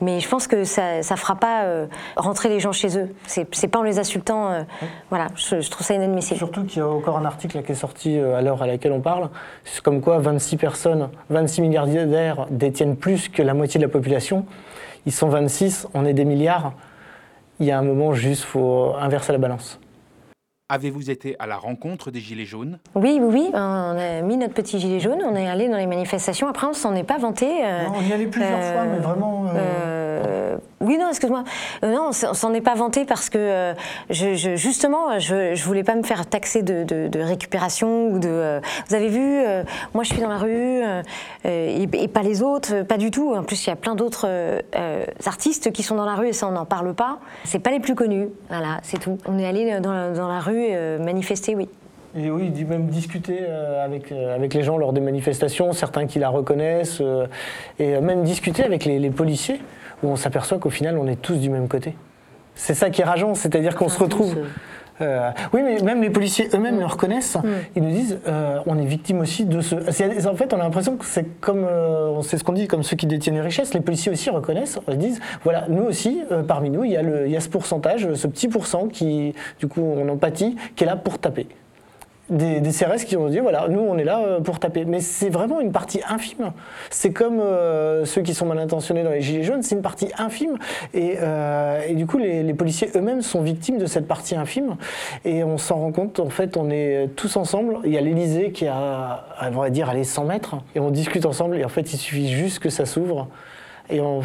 Mais 0.00 0.18
je 0.20 0.28
pense 0.28 0.46
que 0.46 0.64
ça 0.64 0.98
ne 0.98 1.02
fera 1.16 1.36
pas 1.36 1.64
euh, 1.64 1.86
rentrer 2.16 2.48
les 2.48 2.58
gens 2.60 2.72
chez 2.72 2.98
eux. 2.98 3.14
C'est 3.26 3.68
pas 3.68 3.80
en 3.80 3.82
les 3.82 3.98
insultant. 3.98 4.50
euh, 4.50 4.62
Voilà, 5.10 5.26
je, 5.34 5.60
je 5.60 5.70
trouve 5.70 5.86
ça 5.86 5.94
inadmissible. 5.94 6.38
Surtout 6.38 6.64
qu'il 6.64 6.78
y 6.78 6.80
a 6.82 6.88
encore 6.88 7.18
un 7.18 7.24
article 7.24 7.56
là 7.58 7.62
qui 7.62 7.72
est 7.72 7.74
sorti 7.74 8.18
euh, 8.18 8.36
à 8.36 8.40
l'heure 8.40 8.62
à 8.62 8.66
laquelle 8.66 8.92
on 8.92 9.00
parle, 9.00 9.28
c'est 9.64 9.82
comme 9.82 10.00
quoi 10.00 10.18
26 10.18 10.56
personnes, 10.56 11.10
26 11.28 11.60
milliardaires 11.62 12.46
détiennent 12.50 12.96
plus 12.96 13.28
que 13.28 13.42
la 13.42 13.52
moitié 13.52 13.78
de 13.78 13.84
la 13.84 13.90
population. 13.92 14.46
Ils 15.06 15.12
sont 15.12 15.28
26, 15.28 15.88
on 15.94 16.04
est 16.06 16.14
des 16.14 16.24
milliards. 16.24 16.72
Il 17.58 17.66
y 17.66 17.70
a 17.72 17.78
un 17.78 17.82
moment 17.82 18.14
juste, 18.14 18.44
faut 18.44 18.94
inverser 18.98 19.32
la 19.32 19.38
balance. 19.38 19.78
Avez-vous 20.72 21.10
été 21.10 21.34
à 21.40 21.48
la 21.48 21.56
rencontre 21.56 22.12
des 22.12 22.20
Gilets 22.20 22.44
jaunes? 22.44 22.78
Oui, 22.94 23.18
oui, 23.20 23.28
oui. 23.28 23.50
On 23.52 23.58
a 23.58 24.22
mis 24.22 24.36
notre 24.36 24.54
petit 24.54 24.78
gilet 24.78 25.00
jaune, 25.00 25.18
on 25.28 25.34
est 25.34 25.48
allé 25.48 25.68
dans 25.68 25.76
les 25.76 25.86
manifestations. 25.86 26.46
Après, 26.46 26.68
on 26.68 26.72
s'en 26.74 26.94
est 26.94 27.02
pas 27.02 27.18
vanté. 27.18 27.46
euh, 27.64 27.86
Non, 27.86 27.92
on 27.98 28.08
y 28.08 28.12
allait 28.12 28.26
plusieurs 28.26 28.52
euh, 28.56 28.72
fois, 28.74 28.84
mais 28.84 28.98
vraiment. 29.00 29.46
euh, 29.48 29.50
Euh, 30.22 30.56
oui, 30.80 30.96
non, 30.96 31.08
excuse-moi. 31.08 31.42
Euh, 31.82 31.92
non, 31.92 32.10
on 32.10 32.12
s'en 32.12 32.54
est 32.54 32.60
pas 32.60 32.74
vanté 32.74 33.04
parce 33.04 33.30
que 33.30 33.38
euh, 33.38 33.74
je, 34.10 34.34
je- 34.34 34.54
justement, 34.56 35.18
je, 35.18 35.54
je 35.54 35.64
voulais 35.64 35.82
pas 35.82 35.94
me 35.96 36.02
faire 36.04 36.24
taxer 36.26 36.62
de, 36.62 36.84
de- 36.84 37.08
de 37.08 37.20
récupération 37.20 38.06
ou 38.08 38.18
de. 38.20 38.28
euh, 38.28 38.60
vous 38.88 38.94
avez 38.94 39.08
vu, 39.08 39.20
euh, 39.40 39.62
moi 39.94 40.04
je 40.04 40.12
suis 40.12 40.22
dans 40.22 40.28
la 40.28 40.38
rue 40.38 40.82
et, 41.44 41.82
et 41.82 42.08
pas 42.08 42.22
les 42.22 42.42
autres, 42.42 42.82
pas 42.82 42.96
du 42.96 43.10
tout. 43.10 43.34
En 43.34 43.42
plus, 43.42 43.66
il 43.66 43.70
y 43.70 43.72
a 43.72 43.76
plein 43.76 43.94
d'autres 43.94 44.28
artistes 45.26 45.72
qui 45.72 45.82
sont 45.82 45.96
dans 45.96 46.04
la 46.06 46.14
rue 46.14 46.28
et 46.28 46.32
ça 46.32 46.46
on 46.48 46.52
n'en 46.52 46.64
parle 46.66 46.94
pas. 46.94 47.18
C'est 47.44 47.58
pas 47.58 47.70
les 47.70 47.80
plus 47.80 47.94
connus. 47.94 48.28
Voilà, 48.48 48.78
c'est 48.82 48.98
tout. 48.98 49.18
On 49.26 49.38
est 49.38 49.46
allé 49.46 49.80
dans 49.80 50.28
la 50.28 50.40
rue 50.40 50.59
euh, 50.72 50.98
manifester, 50.98 51.54
oui. 51.54 51.68
Et 52.16 52.30
oui, 52.30 52.50
dit 52.50 52.64
même 52.64 52.86
discuter 52.86 53.38
euh, 53.40 53.84
avec, 53.84 54.10
euh, 54.10 54.34
avec 54.34 54.52
les 54.54 54.62
gens 54.62 54.78
lors 54.78 54.92
des 54.92 55.00
manifestations, 55.00 55.72
certains 55.72 56.06
qui 56.06 56.18
la 56.18 56.28
reconnaissent, 56.28 57.02
et 57.78 58.00
même 58.00 58.24
discuter 58.24 58.64
avec 58.64 58.84
les, 58.84 58.98
les 58.98 59.10
policiers, 59.10 59.60
où 60.02 60.08
on 60.08 60.16
s'aperçoit 60.16 60.58
qu'au 60.58 60.70
final, 60.70 60.98
on 60.98 61.06
est 61.06 61.20
tous 61.20 61.36
du 61.36 61.50
même 61.50 61.68
côté. 61.68 61.94
C'est 62.54 62.74
ça 62.74 62.90
qui 62.90 63.00
est 63.00 63.04
rageant, 63.04 63.34
c'est-à-dire 63.34 63.76
qu'on 63.76 63.88
se 63.88 63.98
retrouve. 63.98 64.36
Euh, 65.00 65.30
oui, 65.52 65.62
mais 65.62 65.80
même 65.80 66.02
les 66.02 66.10
policiers 66.10 66.48
eux-mêmes 66.54 66.78
le 66.78 66.86
reconnaissent. 66.86 67.36
Ils 67.76 67.82
nous 67.82 67.90
disent, 67.90 68.18
euh, 68.26 68.58
on 68.66 68.78
est 68.78 68.84
victime 68.84 69.20
aussi 69.20 69.44
de 69.44 69.60
ce. 69.60 69.76
En 70.28 70.34
fait, 70.34 70.52
on 70.52 70.58
a 70.58 70.62
l'impression 70.62 70.96
que 70.96 71.04
c'est 71.04 71.40
comme, 71.40 71.64
euh, 71.64 72.20
c'est 72.22 72.38
ce 72.38 72.44
qu'on 72.44 72.52
dit, 72.52 72.66
comme 72.66 72.82
ceux 72.82 72.96
qui 72.96 73.06
détiennent 73.06 73.36
les 73.36 73.40
richesses. 73.40 73.74
Les 73.74 73.80
policiers 73.80 74.12
aussi 74.12 74.30
reconnaissent. 74.30 74.78
Ils 74.88 74.98
disent, 74.98 75.20
voilà, 75.44 75.66
nous 75.68 75.82
aussi, 75.82 76.22
euh, 76.30 76.42
parmi 76.42 76.70
nous, 76.70 76.84
il 76.84 76.92
y, 76.92 76.96
a 76.96 77.02
le, 77.02 77.26
il 77.26 77.32
y 77.32 77.36
a 77.36 77.40
ce 77.40 77.48
pourcentage, 77.48 78.14
ce 78.14 78.26
petit 78.26 78.48
pourcent 78.48 78.88
qui, 78.88 79.34
du 79.58 79.66
coup, 79.66 79.82
on 79.82 80.08
en 80.08 80.16
pâtit, 80.16 80.56
qui 80.76 80.84
est 80.84 80.86
là 80.86 80.96
pour 80.96 81.18
taper 81.18 81.46
des, 82.30 82.60
des 82.60 82.70
CRS 82.70 83.04
qui 83.06 83.16
ont 83.16 83.28
dit 83.28 83.40
voilà, 83.40 83.66
nous 83.68 83.80
on 83.80 83.98
est 83.98 84.04
là 84.04 84.20
euh, 84.20 84.40
pour 84.40 84.58
taper. 84.58 84.84
Mais 84.84 85.00
c'est 85.00 85.28
vraiment 85.28 85.60
une 85.60 85.72
partie 85.72 86.00
infime. 86.08 86.52
C'est 86.90 87.12
comme 87.12 87.40
euh, 87.40 88.04
ceux 88.04 88.22
qui 88.22 88.34
sont 88.34 88.46
mal 88.46 88.58
intentionnés 88.58 89.02
dans 89.02 89.10
les 89.10 89.20
Gilets 89.20 89.42
jaunes, 89.42 89.62
c'est 89.62 89.74
une 89.74 89.82
partie 89.82 90.08
infime. 90.16 90.56
Et, 90.94 91.16
euh, 91.20 91.82
et 91.86 91.94
du 91.94 92.06
coup, 92.06 92.18
les, 92.18 92.42
les 92.42 92.54
policiers 92.54 92.90
eux-mêmes 92.94 93.22
sont 93.22 93.42
victimes 93.42 93.78
de 93.78 93.86
cette 93.86 94.06
partie 94.06 94.36
infime. 94.36 94.76
Et 95.24 95.44
on 95.44 95.58
s'en 95.58 95.76
rend 95.76 95.92
compte, 95.92 96.20
en 96.20 96.30
fait, 96.30 96.56
on 96.56 96.70
est 96.70 97.08
tous 97.16 97.36
ensemble. 97.36 97.78
Il 97.84 97.92
y 97.92 97.98
a 97.98 98.00
l'Elysée 98.00 98.52
qui 98.52 98.66
a, 98.66 99.24
on 99.42 99.60
va 99.60 99.70
dire, 99.70 99.88
allez, 99.88 100.04
100 100.04 100.24
mètres. 100.24 100.56
Et 100.74 100.80
on 100.80 100.90
discute 100.90 101.26
ensemble. 101.26 101.56
Et 101.58 101.64
en 101.64 101.68
fait, 101.68 101.92
il 101.92 101.98
suffit 101.98 102.30
juste 102.30 102.60
que 102.60 102.70
ça 102.70 102.86
s'ouvre. 102.86 103.28
Et 103.90 104.00
on- 104.00 104.22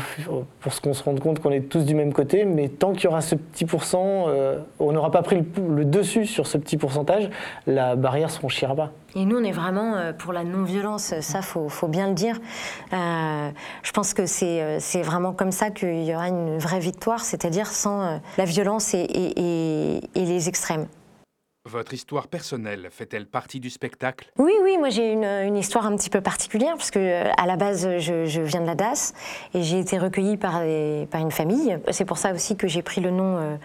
pour 0.60 0.74
ce 0.74 0.82
qu'on 0.82 0.94
se 0.94 1.04
rende 1.04 1.20
compte 1.20 1.40
qu'on 1.40 1.52
est 1.52 1.62
tous 1.70 1.86
du 1.86 1.96
même 1.96 2.14
côté, 2.14 2.46
mais 2.46 2.70
tant 2.70 2.94
qu'il 2.94 3.06
y 3.06 3.08
aura 3.08 3.22
ce 3.22 3.36
petit 3.36 3.66
pourcent, 3.66 4.26
euh, 4.28 4.60
on 4.80 4.92
n'aura 4.92 5.12
pas 5.12 5.22
pris 5.24 5.44
le, 5.58 5.86
dessus 5.86 6.26
sur 6.26 6.46
ce 6.48 6.58
petit 6.58 6.78
pourcentage, 6.78 7.30
la 7.68 7.96
barrière 7.96 8.30
se 8.30 8.38
franchira 8.40 8.76
pas. 8.76 8.92
Et 9.16 9.26
nous, 9.26 9.38
on 9.38 9.44
est 9.44 9.52
vraiment 9.52 9.96
euh, 9.96 10.14
pour 10.14 10.34
la 10.34 10.44
non-violence, 10.44 11.14
ça, 11.22 11.42
faut, 11.42 11.70
faut 11.70 11.88
bien 11.88 12.08
le 12.10 12.14
dire. 12.14 12.40
Euh, 12.94 13.50
je 13.84 13.92
pense 13.92 14.14
que 14.14 14.26
c'est 14.26 14.62
euh, 14.62 14.80
vraiment 15.04 15.34
comme 15.34 15.52
ça 15.52 15.70
qu'il 15.72 16.04
y 16.04 16.14
aura 16.14 16.28
une 16.28 16.58
vraie 16.58 16.80
victoire, 16.80 17.22
c'est-à-dire 17.22 17.68
sans 17.68 18.02
euh, 18.02 18.18
la 18.38 18.46
violence 18.46 18.94
et 18.94 20.02
les 20.16 20.50
extrêmes. 20.50 20.88
Votre 21.68 21.96
histoire 21.96 22.28
personnelle 22.28 22.90
fait-elle 22.92 23.26
partie 23.26 23.60
du 23.60 23.72
spectacle? 23.72 24.32
Oui, 24.38 24.52
oui, 24.62 24.78
moi 24.78 24.90
j'ai 24.90 25.12
une, 25.12 25.58
histoire 25.58 25.88
un 25.88 25.96
petit 25.96 26.12
peu 26.12 26.22
particulière, 26.22 26.76
parce 26.78 26.92
que 26.92 27.00
euh, 27.00 27.32
à 27.38 27.48
la 27.48 27.56
base, 27.56 27.98
je, 27.98 28.42
viens 28.42 28.62
de 28.62 28.68
la 28.68 28.76
DAS 28.76 29.14
et 29.56 29.64
j'ai 29.64 29.80
été 29.80 29.98
recueillie 29.98 30.38
par, 30.38 30.62
par 31.10 31.22
une 31.22 31.32
famille. 31.32 31.80
C'est 31.90 32.06
pour 32.06 32.20
ça 32.20 32.34
aussi 32.34 32.56
que 32.56 32.68
j'ai 32.68 32.84
pris 32.84 33.02
le 33.02 33.10
nom 33.10 33.38
euh, 33.38 33.56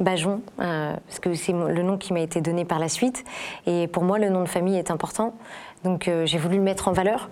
Bajon, 0.00 0.40
euh, 0.58 0.94
parce 1.06 1.20
que 1.20 1.34
c'est 1.34 1.52
le 1.52 1.82
nom 1.82 1.98
qui 1.98 2.14
m'a 2.14 2.20
été 2.20 2.40
donné 2.40 2.64
par 2.64 2.78
la 2.78 2.88
suite. 2.88 3.24
Et 3.66 3.88
pour 3.88 4.04
moi, 4.04 4.18
le 4.18 4.30
nom 4.30 4.42
de 4.42 4.48
famille 4.48 4.78
est 4.78 4.90
important. 4.90 5.34
Donc 5.84 6.08
euh, 6.08 6.26
j'ai 6.26 6.38
voulu 6.38 6.56
le 6.56 6.62
mettre 6.62 6.88
en 6.88 6.92
valeur. 6.92 7.30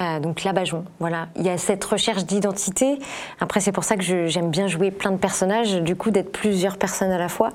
Euh, 0.00 0.18
donc 0.18 0.42
la 0.42 0.52
Bajon, 0.52 0.84
voilà. 0.98 1.28
Il 1.36 1.42
y 1.42 1.48
a 1.48 1.58
cette 1.58 1.84
recherche 1.84 2.24
d'identité. 2.24 2.98
Après, 3.40 3.60
c'est 3.60 3.72
pour 3.72 3.84
ça 3.84 3.96
que 3.96 4.02
j'aime 4.02 4.50
bien 4.50 4.66
jouer 4.66 4.90
plein 4.90 5.12
de 5.12 5.16
personnages, 5.16 5.80
du 5.80 5.94
coup 5.94 6.10
d'être 6.10 6.32
plusieurs 6.32 6.76
personnes 6.76 7.12
à 7.12 7.18
la 7.18 7.28
fois, 7.28 7.50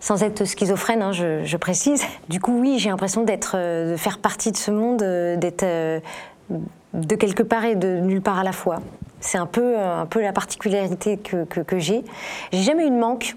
sans 0.00 0.22
être 0.22 0.44
schizophrène, 0.44 1.02
hein, 1.02 1.12
je, 1.12 1.56
précise. 1.56 2.04
Du 2.28 2.40
coup, 2.40 2.60
oui, 2.60 2.78
j'ai 2.78 2.90
l'impression 2.90 3.24
d'être, 3.24 3.52
euh, 3.56 3.92
de 3.92 3.96
faire 3.96 4.18
partie 4.18 4.52
de 4.52 4.56
ce 4.56 4.70
monde, 4.70 5.02
euh, 5.02 5.36
d'être 5.36 5.64
de 6.94 7.16
quelque 7.16 7.42
part 7.42 7.64
et 7.64 7.74
de 7.74 7.98
nulle 7.98 8.22
part 8.22 8.38
à 8.38 8.44
la 8.44 8.52
fois. 8.52 8.80
C'est 9.20 9.38
un 9.38 9.46
peu, 9.46 9.78
un 9.78 10.06
peu 10.06 10.22
la 10.22 10.32
particularité 10.32 11.16
que, 11.16 11.44
que 11.44 11.78
j'ai. 11.78 12.04
J'ai 12.52 12.62
jamais 12.62 12.86
eu 12.86 12.90
de 12.90 12.96
manque. 12.96 13.36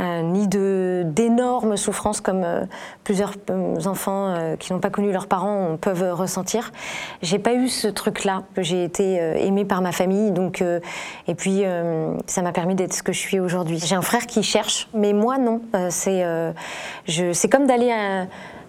Euh, 0.00 0.22
ni 0.22 0.46
de 0.46 1.02
d'énormes 1.06 1.76
souffrances 1.76 2.20
comme 2.20 2.44
euh, 2.44 2.64
plusieurs 3.02 3.32
euh, 3.50 3.74
enfants 3.86 4.34
qui 4.60 4.72
n'ont 4.72 4.78
pas 4.78 4.90
connu 4.90 5.10
leurs 5.10 5.26
parents 5.26 5.76
peuvent 5.80 6.12
ressentir. 6.12 6.72
J'ai 7.22 7.38
pas 7.38 7.54
eu 7.54 7.68
ce 7.68 7.88
truc-là. 7.88 8.44
J'ai 8.56 8.84
été 8.84 9.16
aimée 9.44 9.64
par 9.64 9.82
ma 9.82 9.92
famille, 9.92 10.30
donc 10.30 10.62
et 11.26 11.34
puis 11.34 11.64
ça 12.26 12.42
m'a 12.42 12.52
permis 12.52 12.74
d'être 12.74 12.92
ce 12.92 13.02
que 13.02 13.12
je 13.12 13.18
suis 13.18 13.40
aujourd'hui. 13.40 13.78
J'ai 13.78 13.94
un 13.94 14.02
frère 14.02 14.26
qui 14.26 14.42
cherche, 14.42 14.88
mais 14.94 15.12
moi 15.12 15.38
non. 15.38 15.60
C'est 15.90 16.24
c'est 17.06 17.48
comme 17.48 17.66
d'aller 17.66 17.90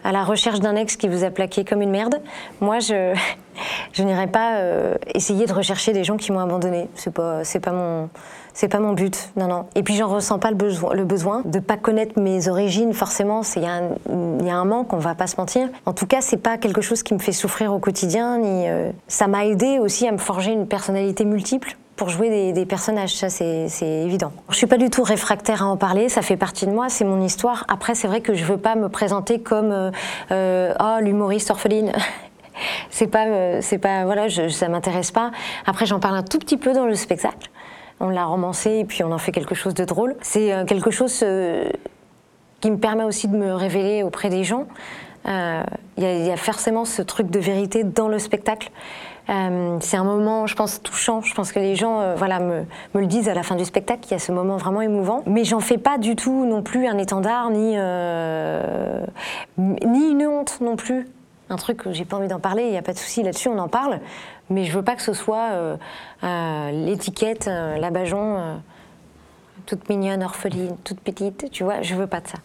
à 0.03 0.11
la 0.11 0.23
recherche 0.23 0.59
d'un 0.59 0.75
ex 0.75 0.95
qui 0.95 1.07
vous 1.07 1.23
a 1.23 1.29
plaqué 1.29 1.65
comme 1.65 1.81
une 1.81 1.91
merde. 1.91 2.21
Moi, 2.61 2.79
je, 2.79 3.13
je 3.93 4.03
n'irai 4.03 4.27
pas 4.27 4.61
essayer 5.13 5.45
de 5.45 5.53
rechercher 5.53 5.93
des 5.93 6.03
gens 6.03 6.17
qui 6.17 6.31
m'ont 6.31 6.39
abandonné. 6.39 6.89
C'est 6.95 7.13
pas, 7.13 7.43
c'est 7.43 7.59
pas 7.59 7.73
mon, 7.73 8.09
c'est 8.53 8.67
pas 8.67 8.79
mon 8.79 8.93
but. 8.93 9.29
Non, 9.35 9.47
non. 9.47 9.65
Et 9.75 9.83
puis, 9.83 9.95
j'en 9.95 10.07
ressens 10.07 10.39
pas 10.39 10.49
le 10.49 10.55
besoin, 10.55 10.93
le 10.93 11.05
besoin 11.05 11.41
de 11.45 11.59
pas 11.59 11.77
connaître 11.77 12.19
mes 12.19 12.47
origines. 12.47 12.93
Forcément, 12.93 13.41
il 13.55 13.63
y, 13.63 13.65
a 13.65 14.55
un- 14.55 14.65
manque. 14.65 14.93
On 14.93 14.97
va 14.97 15.15
pas 15.15 15.27
se 15.27 15.37
mentir. 15.37 15.69
En 15.85 15.93
tout 15.93 16.05
cas, 16.05 16.21
c'est 16.21 16.37
pas 16.37 16.57
quelque 16.57 16.81
chose 16.81 17.03
qui 17.03 17.13
me 17.13 17.19
fait 17.19 17.31
souffrir 17.31 17.73
au 17.73 17.79
quotidien. 17.79 18.37
Ni, 18.39 18.67
euh, 18.67 18.91
ça 19.07 19.27
m'a 19.27 19.45
aidé 19.45 19.79
aussi 19.79 20.07
à 20.07 20.11
me 20.11 20.17
forger 20.17 20.51
une 20.51 20.67
personnalité 20.67 21.25
multiple 21.25 21.77
pour 21.99 22.07
jouer 22.07 22.53
des, 22.53 22.65
personnages, 22.65 23.13
ça 23.13 23.29
c'est 23.29 23.67
évident. 23.83 24.31
Je 24.49 24.55
suis 24.55 24.67
pas 24.67 24.77
du 24.77 24.89
tout 24.89 25.03
réfractaire 25.03 25.63
à 25.63 25.65
en 25.65 25.75
parler, 25.75 26.07
ça 26.07 26.21
fait 26.21 26.37
partie 26.37 26.65
de 26.65 26.71
moi, 26.71 26.87
c'est 26.87 27.03
mon 27.03 27.21
histoire. 27.21 27.65
Après, 27.67 27.93
c'est 27.93 28.07
vrai 28.07 28.21
que 28.21 28.33
je 28.33 28.45
veux 28.45 28.57
pas 28.57 28.75
me 28.75 28.87
présenter 28.87 29.41
comme 29.41 29.71
euh, 29.73 29.91
euh, 30.31 30.73
oh 30.79 31.01
l'humoriste 31.01 31.51
orpheline. 31.51 31.91
c'est 32.89 33.07
pas, 33.07 33.25
pas, 33.81 34.05
voilà, 34.05 34.29
ça 34.29 34.69
m'intéresse 34.69 35.11
pas. 35.11 35.31
Après, 35.65 35.85
j'en 35.85 35.99
parle 35.99 36.15
un 36.15 36.23
tout 36.23 36.39
petit 36.39 36.55
peu 36.55 36.71
dans 36.71 36.85
le 36.85 36.95
spectacle. 36.95 37.49
On 37.99 38.09
l'a 38.09 38.25
romancé 38.25 38.71
et 38.79 38.85
puis 38.85 39.03
on 39.03 39.11
en 39.11 39.17
fait 39.17 39.31
quelque 39.31 39.55
chose 39.55 39.73
de 39.73 39.83
drôle. 39.85 40.15
C'est 40.21 40.53
euh, 40.53 40.65
quelque 40.65 40.91
chose 40.91 41.19
euh, 41.23 41.69
qui 42.61 42.71
me 42.71 42.77
permet 42.77 43.03
aussi 43.03 43.27
de 43.27 43.35
me 43.37 43.53
révéler 43.53 44.03
auprès 44.03 44.29
des 44.29 44.43
gens. 44.43 44.65
Euh, 45.27 45.63
Il 45.97 46.03
y, 46.03 46.05
a- 46.07 46.13
il 46.33 46.37
forcément 46.37 46.85
ce 46.85 47.01
truc 47.01 47.29
de 47.29 47.39
vérité 47.39 47.83
dans 47.83 48.07
le 48.07 48.19
spectacle. 48.19 48.71
C'est 49.81 49.97
un 49.97 50.03
moment, 50.03 50.47
je 50.47 50.55
pense, 50.55 50.81
touchant. 50.81 51.21
Je 51.21 51.35
pense 51.35 51.51
que 51.51 51.59
les 51.59 51.75
gens 51.75 52.15
voilà, 52.15 52.39
me, 52.39 52.63
me 52.95 53.01
le 53.01 53.05
disent 53.05 53.29
à 53.29 53.35
la 53.35 53.43
fin 53.43 53.55
du 53.55 53.63
spectacle, 53.63 53.99
qu'il 53.99 54.13
y 54.13 54.15
a 54.15 54.19
ce 54.19 54.31
moment 54.31 54.57
vraiment 54.57 54.81
émouvant. 54.81 55.21
Mais 55.27 55.43
j'en 55.43 55.59
fais 55.59 55.77
pas 55.77 55.99
du 55.99 56.15
tout 56.15 56.45
non 56.45 56.63
plus 56.63 56.87
un 56.87 56.97
étendard, 56.97 57.51
ni, 57.51 57.75
ni 59.57 60.09
une 60.11 60.25
honte 60.25 60.59
non 60.61 60.75
plus. 60.75 61.07
Un 61.49 61.55
truc 61.55 61.77
que 61.77 61.91
j'ai 61.91 62.05
pas 62.05 62.17
envie 62.17 62.27
d'en 62.27 62.39
parler, 62.39 62.63
il 62.63 62.71
n'y 62.71 62.77
a 62.77 62.81
pas 62.81 62.93
de 62.93 62.97
souci 62.97 63.23
là-dessus, 63.23 63.49
on 63.49 63.57
en 63.57 63.67
parle. 63.67 63.99
Mais 64.49 64.65
je 64.65 64.73
veux 64.73 64.83
pas 64.83 64.95
que 64.95 65.01
ce 65.01 65.13
soit 65.13 65.51
euh, 65.51 65.77
euh, 66.23 66.71
l'étiquette, 66.71 67.47
euh, 67.47 67.77
la 67.77 67.89
Bajon, 67.89 68.37
euh, 68.37 68.55
toute 69.65 69.89
mignonne, 69.89 70.23
orpheline, 70.23 70.75
toute 70.83 70.99
petite, 70.99 71.49
tu 71.51 71.63
vois, 71.63 71.81
je 71.81 71.95
veux 71.95 72.07
pas 72.07 72.21
de 72.21 72.27
ça. 72.27 72.37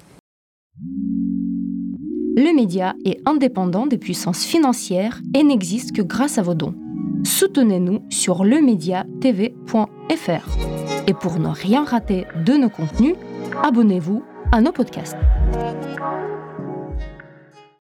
Le 2.36 2.54
média 2.54 2.94
est 3.04 3.20
indépendant 3.26 3.86
des 3.86 3.98
puissances 3.98 4.44
financières 4.44 5.20
et 5.34 5.44
n'existe 5.44 5.94
que 5.94 6.02
grâce 6.02 6.38
à 6.38 6.42
vos 6.42 6.54
dons. 6.54 6.74
Soutenez-nous 7.24 8.02
sur 8.10 8.44
lemediatv.fr. 8.44 10.48
Et 11.06 11.14
pour 11.14 11.38
ne 11.38 11.48
rien 11.48 11.84
rater 11.84 12.26
de 12.44 12.54
nos 12.54 12.70
contenus, 12.70 13.14
abonnez-vous 13.62 14.22
à 14.52 14.60
nos 14.60 14.72
podcasts. 14.72 15.16